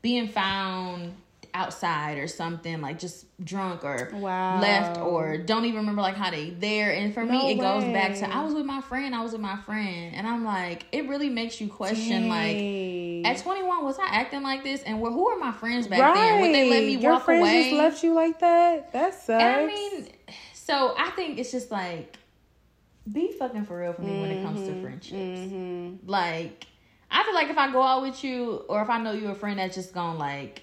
being 0.00 0.28
found 0.28 1.12
outside 1.54 2.18
or 2.18 2.26
something, 2.26 2.80
like 2.80 2.98
just 2.98 3.26
drunk 3.44 3.84
or 3.84 4.10
wow. 4.14 4.60
left 4.60 4.98
or 4.98 5.38
don't 5.38 5.64
even 5.64 5.80
remember 5.80 6.02
like 6.02 6.16
how 6.16 6.30
they 6.30 6.50
there. 6.50 6.92
And 6.92 7.14
for 7.14 7.24
no 7.24 7.32
me, 7.32 7.52
it 7.52 7.58
way. 7.58 7.64
goes 7.64 7.84
back 7.84 8.14
to 8.16 8.34
I 8.34 8.42
was 8.42 8.54
with 8.54 8.66
my 8.66 8.80
friend, 8.80 9.14
I 9.14 9.22
was 9.22 9.32
with 9.32 9.40
my 9.40 9.56
friend, 9.56 10.14
and 10.14 10.26
I'm 10.26 10.44
like, 10.44 10.86
it 10.92 11.08
really 11.08 11.28
makes 11.28 11.60
you 11.60 11.68
question 11.68 12.28
Dang. 12.28 13.24
like, 13.24 13.36
at 13.36 13.42
21, 13.42 13.84
was 13.84 13.98
I 13.98 14.06
acting 14.06 14.42
like 14.42 14.64
this? 14.64 14.82
And 14.82 14.98
who 14.98 15.28
are 15.28 15.38
my 15.38 15.52
friends 15.52 15.86
back 15.86 16.00
right. 16.00 16.14
then? 16.14 16.40
Would 16.40 16.54
they 16.54 16.70
let 16.70 16.84
me 16.84 16.96
Your 16.96 17.12
walk 17.12 17.24
friends 17.24 17.40
away? 17.40 17.62
just 17.70 17.74
left 17.76 18.02
you 18.02 18.14
like 18.14 18.40
that? 18.40 18.92
That 18.92 19.14
sucks. 19.14 19.42
And 19.42 19.42
I 19.42 19.66
mean, 19.66 20.08
so 20.52 20.94
I 20.98 21.10
think 21.10 21.38
it's 21.38 21.52
just 21.52 21.70
like 21.70 22.16
be 23.10 23.32
fucking 23.38 23.64
for 23.64 23.78
real 23.78 23.92
for 23.92 24.02
me 24.02 24.10
mm-hmm. 24.10 24.20
when 24.20 24.30
it 24.30 24.44
comes 24.44 24.66
to 24.66 24.72
mm-hmm. 24.72 24.82
friendships. 24.82 25.40
Mm-hmm. 25.40 26.08
Like. 26.08 26.66
I 27.10 27.24
feel 27.24 27.32
like 27.32 27.48
if 27.48 27.56
I 27.56 27.72
go 27.72 27.80
out 27.80 28.02
with 28.02 28.22
you, 28.22 28.66
or 28.68 28.82
if 28.82 28.90
I 28.90 29.00
know 29.00 29.12
you're 29.12 29.32
a 29.32 29.34
friend 29.34 29.58
that's 29.58 29.74
just 29.74 29.94
gonna 29.94 30.18
like 30.18 30.60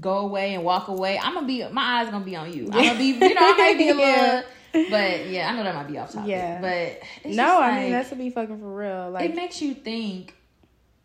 go 0.00 0.18
away 0.18 0.54
and 0.54 0.64
walk 0.64 0.88
away, 0.88 1.18
I'm 1.18 1.34
gonna 1.34 1.46
be 1.46 1.66
my 1.68 2.00
eyes 2.00 2.10
gonna 2.10 2.24
be 2.24 2.36
on 2.36 2.52
you. 2.52 2.68
I'm 2.72 2.84
gonna 2.86 2.98
be, 2.98 3.04
you 3.20 3.34
know, 3.34 3.40
I 3.40 3.56
might 3.56 3.78
be 3.78 3.88
a 3.88 3.94
little. 3.94 4.42
But 4.90 5.28
yeah, 5.28 5.50
I 5.50 5.56
know 5.56 5.62
that 5.64 5.74
might 5.74 5.88
be 5.88 5.98
off 5.98 6.12
topic. 6.12 6.28
Yeah, 6.28 6.60
but 6.60 7.30
no, 7.30 7.60
I 7.60 7.82
mean 7.82 7.92
that's 7.92 8.10
to 8.10 8.16
be 8.16 8.30
fucking 8.30 8.58
for 8.58 8.74
real. 8.76 9.10
Like 9.10 9.30
it 9.30 9.34
makes 9.34 9.62
you 9.62 9.74
think 9.74 10.34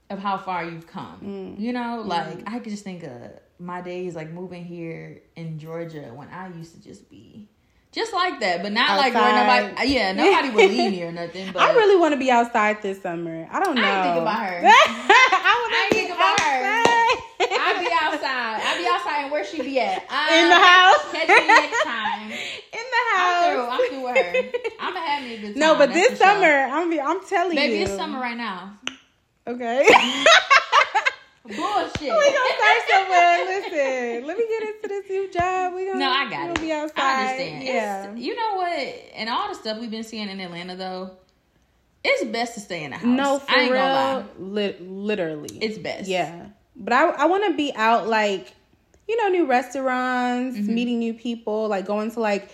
of 0.10 0.19
how 0.19 0.38
far 0.38 0.65
you've 0.65 0.88
come. 0.88 1.19
Mm. 1.23 1.60
You 1.60 1.73
know, 1.73 2.04
like 2.06 2.39
mm. 2.39 2.43
I 2.45 2.60
could 2.60 2.71
just 2.71 2.84
think 2.84 3.04
of 3.04 3.13
my 3.60 3.82
days 3.82 4.15
like 4.15 4.32
moving 4.32 4.65
here 4.65 5.21
in 5.36 5.58
Georgia 5.60 6.12
when 6.13 6.27
I 6.30 6.49
used 6.49 6.73
to 6.75 6.82
just 6.82 7.10
be 7.10 7.47
just 7.91 8.13
like 8.13 8.39
that, 8.39 8.63
but 8.63 8.71
not 8.71 8.89
outside. 8.89 9.13
like 9.13 9.13
where 9.13 9.67
nobody. 9.67 9.91
Yeah, 9.91 10.12
nobody 10.13 10.49
would 10.49 10.69
leave 10.69 10.91
me 10.91 11.04
or 11.04 11.12
nothing. 11.23 11.51
But 11.51 11.62
I 11.62 11.73
really 11.73 11.97
want 11.97 12.13
to 12.13 12.19
be 12.19 12.32
outside 12.32 12.82
this 12.82 13.01
summer. 13.01 13.47
I 13.51 13.60
don't 13.60 13.75
know. 13.75 13.84
I 13.84 14.04
think 14.04 14.21
about 14.21 14.45
her. 14.45 14.62
I 14.65 15.88
to 15.89 15.95
think 15.95 16.10
about 16.10 16.39
outside. 16.39 16.47
her. 16.47 16.82
I'd 17.51 17.80
be 17.80 17.89
outside. 17.91 18.62
I'd 18.63 18.77
be 18.77 18.88
outside, 18.88 19.23
and 19.23 19.31
where 19.41 19.49
she 19.49 19.62
be 19.62 19.80
at? 19.80 20.04
Um, 20.10 20.34
in 20.34 20.49
the 20.49 20.56
house. 20.56 21.12
Catch 21.12 21.27
me 21.27 21.47
next 21.47 21.84
time. 21.84 22.32
In 22.32 22.86
the 22.91 23.17
house. 23.17 23.43
I'm 23.43 23.51
through. 23.51 23.67
I'm 23.67 23.89
through 23.89 24.04
with 24.04 24.17
her. 24.17 24.60
I'm 24.80 24.93
gonna 24.93 25.06
have 25.06 25.23
me 25.23 25.36
a 25.36 25.41
good 25.41 25.54
time. 25.54 25.60
No, 25.60 25.77
but 25.77 25.93
this 25.93 26.17
summer. 26.17 26.45
I'm. 26.47 26.89
Be, 26.89 26.99
I'm 26.99 27.25
telling 27.25 27.51
you. 27.51 27.56
Maybe 27.56 27.82
it's 27.82 27.95
summer 27.95 28.19
right 28.19 28.38
now. 28.38 28.77
Okay. 29.47 29.84
Bullshit. 31.43 32.01
We 32.01 32.08
gonna 32.08 32.56
start 32.58 32.82
somewhere. 32.89 33.45
Listen, 33.45 34.27
let 34.27 34.38
me 34.38 34.47
get 34.47 34.63
into 34.63 34.88
this 34.88 35.10
new 35.10 35.32
job. 35.32 35.73
We 35.73 35.86
gonna 35.88 35.99
no, 35.99 36.10
I 36.10 36.30
got 36.30 36.49
it. 36.51 36.62
Be 36.62 36.71
outside. 36.71 36.93
I 36.97 37.21
understand. 37.21 37.63
Yeah. 37.63 38.12
It's, 38.12 38.21
you 38.21 38.36
know 38.36 38.56
what? 38.58 38.77
And 39.15 39.30
all 39.30 39.49
the 39.49 39.56
stuff 39.56 39.80
we've 39.80 39.89
been 39.89 40.04
seeing 40.04 40.30
in 40.30 40.39
Atlanta, 40.39 40.75
though, 40.75 41.17
it's 42.04 42.23
best 42.25 42.54
to 42.56 42.60
stay 42.60 42.84
in 42.84 42.91
the 42.91 42.97
house. 42.97 43.06
No, 43.06 43.39
for 43.39 43.51
I 43.51 43.62
ain't 43.62 43.71
real. 43.71 43.82
Gonna 43.82 44.19
lie. 44.19 44.25
Li- 44.38 44.75
literally, 44.80 45.58
it's 45.62 45.80
best. 45.80 46.08
Yeah, 46.08 46.47
but 46.75 46.93
I 46.93 47.10
I 47.10 47.25
want 47.25 47.45
to 47.47 47.58
be 47.58 47.73
out 47.75 48.08
like, 48.08 48.54
you 49.12 49.17
know, 49.17 49.28
new 49.28 49.45
restaurants, 49.45 50.58
mm-hmm. 50.58 50.74
meeting 50.74 51.00
new 51.00 51.13
people, 51.13 51.67
like 51.67 51.86
going 51.86 52.10
to 52.12 52.21
like 52.21 52.50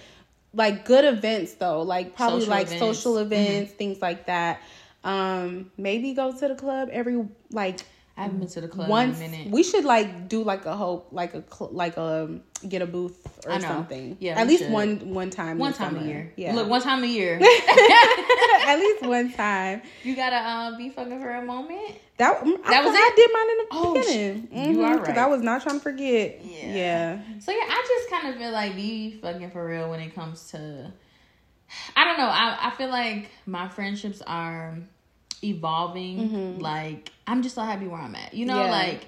like 0.56 0.86
good 0.86 1.06
events 1.06 1.54
though, 1.54 1.84
like 1.84 2.16
probably 2.16 2.40
social 2.40 2.50
like 2.50 2.66
events. 2.66 2.80
social 2.80 3.18
events, 3.20 3.70
mm-hmm. 3.70 3.78
things 3.78 4.02
like 4.02 4.26
that. 4.26 4.60
Um, 5.04 5.70
maybe 5.78 6.14
go 6.16 6.32
to 6.32 6.48
the 6.48 6.56
club 6.56 6.90
every 6.92 7.24
like 7.52 7.82
I 8.18 8.24
haven't 8.24 8.40
been 8.40 8.48
to 8.48 8.62
the 8.62 8.68
club 8.68 8.90
Once, 8.90 9.20
in 9.20 9.28
a 9.28 9.30
minute. 9.30 9.52
We 9.52 9.62
should 9.62 9.86
like 9.86 10.28
do 10.28 10.44
like 10.44 10.66
a 10.66 10.76
hope, 10.76 11.10
like 11.12 11.36
a 11.36 11.44
cl- 11.54 11.70
like 11.72 11.98
a 11.98 12.40
get 12.68 12.82
a 12.82 12.88
booth 12.88 13.16
or 13.46 13.60
something. 13.60 14.18
Yeah, 14.20 14.40
at 14.40 14.48
least 14.48 14.64
should. 14.64 14.72
one 14.72 15.14
one 15.14 15.30
time. 15.30 15.60
One 15.60 15.72
time 15.72 15.94
summer. 15.94 16.04
a 16.04 16.08
year. 16.08 16.34
Yeah, 16.36 16.56
look, 16.56 16.68
one 16.68 16.82
time 16.82 17.04
a 17.04 17.08
year. 17.08 17.36
at 17.40 18.78
least 18.80 19.06
one 19.06 19.32
time. 19.32 19.84
You 20.04 20.16
gotta 20.16 20.36
uh, 20.36 20.78
be 20.78 20.90
fucking 20.90 21.22
for 21.22 21.30
a 21.30 21.46
moment. 21.46 21.96
That 22.18 22.44
that 22.44 22.84
I, 22.84 22.86
was 22.86 22.96
it. 22.96 23.00
I 23.00 23.14
did 23.16 23.30
mine 23.34 23.50
in 23.52 23.58
the 23.58 23.68
oh, 23.72 23.94
beginning. 23.94 24.48
Mm-hmm, 24.48 24.72
you 24.72 24.84
are 24.84 24.98
right. 24.98 25.18
I 25.18 25.28
was 25.28 25.44
not 25.44 25.62
trying 25.62 25.78
to 25.78 25.84
forget. 25.84 26.44
Yeah. 26.44 26.74
yeah. 26.74 27.22
So 27.38 27.52
yeah, 27.52 27.66
I 27.70 27.86
just 27.88 28.10
kind 28.10 28.34
of 28.34 28.42
feel 28.42 28.52
like 28.52 28.76
be 28.76 29.20
fucking 29.22 29.52
for 29.52 29.64
real 29.64 29.92
when 29.92 30.00
it 30.00 30.16
comes 30.16 30.50
to. 30.52 30.92
I 31.96 32.04
don't 32.04 32.18
know. 32.18 32.26
I 32.26 32.58
I 32.62 32.76
feel 32.76 32.90
like 32.90 33.30
my 33.46 33.68
friendships 33.68 34.24
are 34.26 34.80
evolving. 35.44 36.30
Mm-hmm. 36.30 36.62
Like 36.62 37.12
I'm 37.26 37.42
just 37.44 37.56
so 37.56 37.62
happy 37.62 37.88
where 37.88 38.00
I'm 38.00 38.16
at. 38.16 38.34
You 38.34 38.46
know, 38.46 38.64
yeah. 38.64 38.72
like 38.72 39.06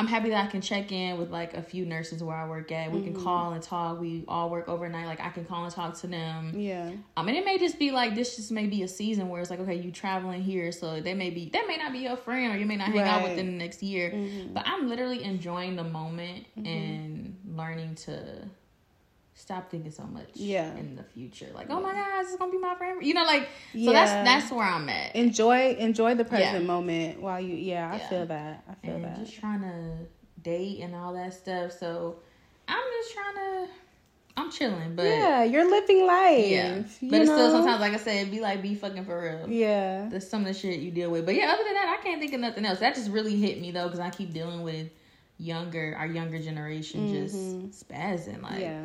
I'm 0.00 0.06
happy 0.06 0.30
that 0.30 0.46
I 0.46 0.50
can 0.50 0.62
check 0.62 0.92
in 0.92 1.18
with 1.18 1.30
like 1.30 1.52
a 1.52 1.60
few 1.60 1.84
nurses 1.84 2.22
where 2.22 2.34
I 2.34 2.48
work 2.48 2.72
at. 2.72 2.90
We 2.90 3.00
mm-hmm. 3.00 3.12
can 3.12 3.22
call 3.22 3.52
and 3.52 3.62
talk. 3.62 4.00
We 4.00 4.24
all 4.28 4.48
work 4.48 4.66
overnight. 4.66 5.04
Like 5.06 5.20
I 5.20 5.28
can 5.28 5.44
call 5.44 5.64
and 5.64 5.74
talk 5.74 5.98
to 5.98 6.06
them. 6.06 6.58
Yeah. 6.58 6.92
I 7.18 7.22
mean, 7.22 7.34
it 7.34 7.44
may 7.44 7.58
just 7.58 7.78
be 7.78 7.90
like 7.90 8.14
this. 8.14 8.36
Just 8.36 8.50
may 8.50 8.66
be 8.66 8.82
a 8.82 8.88
season 8.88 9.28
where 9.28 9.42
it's 9.42 9.50
like, 9.50 9.60
okay, 9.60 9.74
you 9.74 9.90
traveling 9.90 10.42
here, 10.42 10.72
so 10.72 11.02
they 11.02 11.12
may 11.12 11.28
be 11.28 11.50
that 11.50 11.66
may 11.68 11.76
not 11.76 11.92
be 11.92 11.98
your 11.98 12.16
friend, 12.16 12.54
or 12.54 12.56
you 12.56 12.64
may 12.64 12.76
not 12.76 12.88
hang 12.88 12.96
right. 12.96 13.06
out 13.06 13.22
with 13.22 13.36
them 13.36 13.46
the 13.46 13.52
next 13.52 13.82
year. 13.82 14.10
Mm-hmm. 14.10 14.54
But 14.54 14.66
I'm 14.66 14.88
literally 14.88 15.22
enjoying 15.22 15.76
the 15.76 15.84
moment 15.84 16.46
mm-hmm. 16.56 16.66
and 16.66 17.36
learning 17.54 17.96
to 17.96 18.48
stop 19.34 19.70
thinking 19.70 19.90
so 19.90 20.04
much 20.04 20.28
yeah. 20.34 20.74
in 20.76 20.96
the 20.96 21.02
future. 21.02 21.48
Like 21.54 21.68
oh 21.70 21.80
my 21.80 21.92
god 21.92 22.22
this 22.22 22.32
is 22.32 22.36
gonna 22.36 22.52
be 22.52 22.58
my 22.58 22.74
friend. 22.74 23.02
You 23.02 23.14
know 23.14 23.24
like 23.24 23.48
yeah. 23.72 23.86
so 23.86 23.92
that's 23.92 24.10
that's 24.10 24.52
where 24.52 24.66
i'm 24.66 24.88
at. 24.88 25.14
Enjoy 25.16 25.74
enjoy 25.78 26.14
the 26.14 26.24
present 26.24 26.60
yeah. 26.60 26.66
moment 26.66 27.20
while 27.20 27.40
you 27.40 27.54
yeah 27.54 27.90
i 27.92 27.96
yeah. 27.96 28.08
feel 28.08 28.26
that 28.26 28.64
i 28.68 28.74
feel 28.86 28.96
and 28.96 29.04
that. 29.04 29.16
just 29.18 29.38
trying 29.38 29.62
to 29.62 30.42
date 30.42 30.80
and 30.80 30.94
all 30.94 31.14
that 31.14 31.34
stuff. 31.34 31.72
So 31.72 32.16
i'm 32.68 32.82
just 32.98 33.14
trying 33.14 33.34
to 33.34 33.72
i'm 34.36 34.50
chilling 34.50 34.94
but 34.94 35.04
yeah 35.04 35.42
you're 35.42 35.68
living 35.68 36.06
life 36.06 36.46
yeah. 36.46 36.74
but 37.02 37.20
it's 37.20 37.28
know? 37.28 37.36
still 37.36 37.50
sometimes 37.50 37.80
like 37.80 37.92
i 37.92 37.96
said 37.96 38.30
be 38.30 38.40
like 38.40 38.62
be 38.62 38.74
fucking 38.74 39.04
for 39.04 39.20
real. 39.20 39.50
Yeah. 39.50 40.08
There's 40.08 40.28
some 40.28 40.42
of 40.42 40.48
the 40.48 40.54
shit 40.54 40.80
you 40.80 40.90
deal 40.90 41.10
with. 41.10 41.26
But 41.26 41.34
yeah 41.34 41.52
other 41.52 41.64
than 41.64 41.74
that 41.74 41.96
i 41.98 42.02
can't 42.02 42.20
think 42.20 42.32
of 42.32 42.40
nothing 42.40 42.64
else. 42.64 42.80
That 42.80 42.94
just 42.94 43.10
really 43.10 43.36
hit 43.36 43.60
me 43.60 43.70
though 43.70 43.84
because 43.84 44.00
i 44.00 44.10
keep 44.10 44.32
dealing 44.32 44.62
with 44.62 44.90
younger 45.40 45.96
our 45.98 46.06
younger 46.06 46.38
generation 46.38 47.08
mm-hmm. 47.08 47.68
just 47.70 47.88
spazzing 47.88 48.42
like 48.42 48.60
yeah 48.60 48.84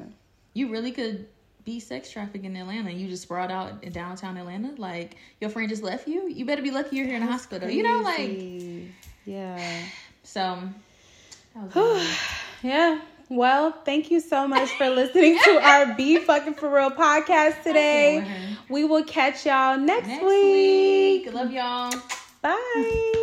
you 0.56 0.72
really 0.72 0.92
could 0.92 1.28
be 1.66 1.80
sex 1.80 2.12
trafficked 2.12 2.46
in 2.46 2.56
Atlanta 2.56 2.92
you 2.92 3.08
just 3.08 3.28
brought 3.28 3.50
out 3.52 3.84
in 3.84 3.92
downtown 3.92 4.38
Atlanta. 4.38 4.74
Like 4.78 5.18
your 5.42 5.50
friend 5.52 5.70
just 5.70 5.84
left 5.84 6.08
you. 6.08 6.28
You 6.28 6.46
better 6.46 6.62
be 6.64 6.72
lucky 6.72 6.96
you're 6.96 7.06
here 7.06 7.16
in 7.18 7.26
the 7.26 7.32
hospital. 7.32 7.68
Crazy. 7.68 7.78
You 7.78 7.84
know, 7.84 8.02
like 8.02 8.96
yeah. 9.26 9.84
So 10.24 10.58
yeah. 12.64 13.00
Well, 13.30 13.72
thank 13.86 14.12
you 14.12 14.20
so 14.20 14.48
much 14.48 14.70
for 14.72 14.90
listening 14.90 15.40
to 15.44 15.60
our 15.62 15.94
Be 15.98 16.18
Fucking 16.18 16.56
For 16.56 16.70
Real 16.70 16.92
podcast 16.92 17.64
today. 17.64 18.24
We 18.70 18.86
will 18.86 19.04
catch 19.04 19.46
y'all 19.46 19.78
next, 19.78 20.08
next 20.08 20.24
week. 20.24 21.26
week. 21.26 21.34
Love 21.34 21.52
y'all. 21.52 21.92
Bye. 22.42 23.22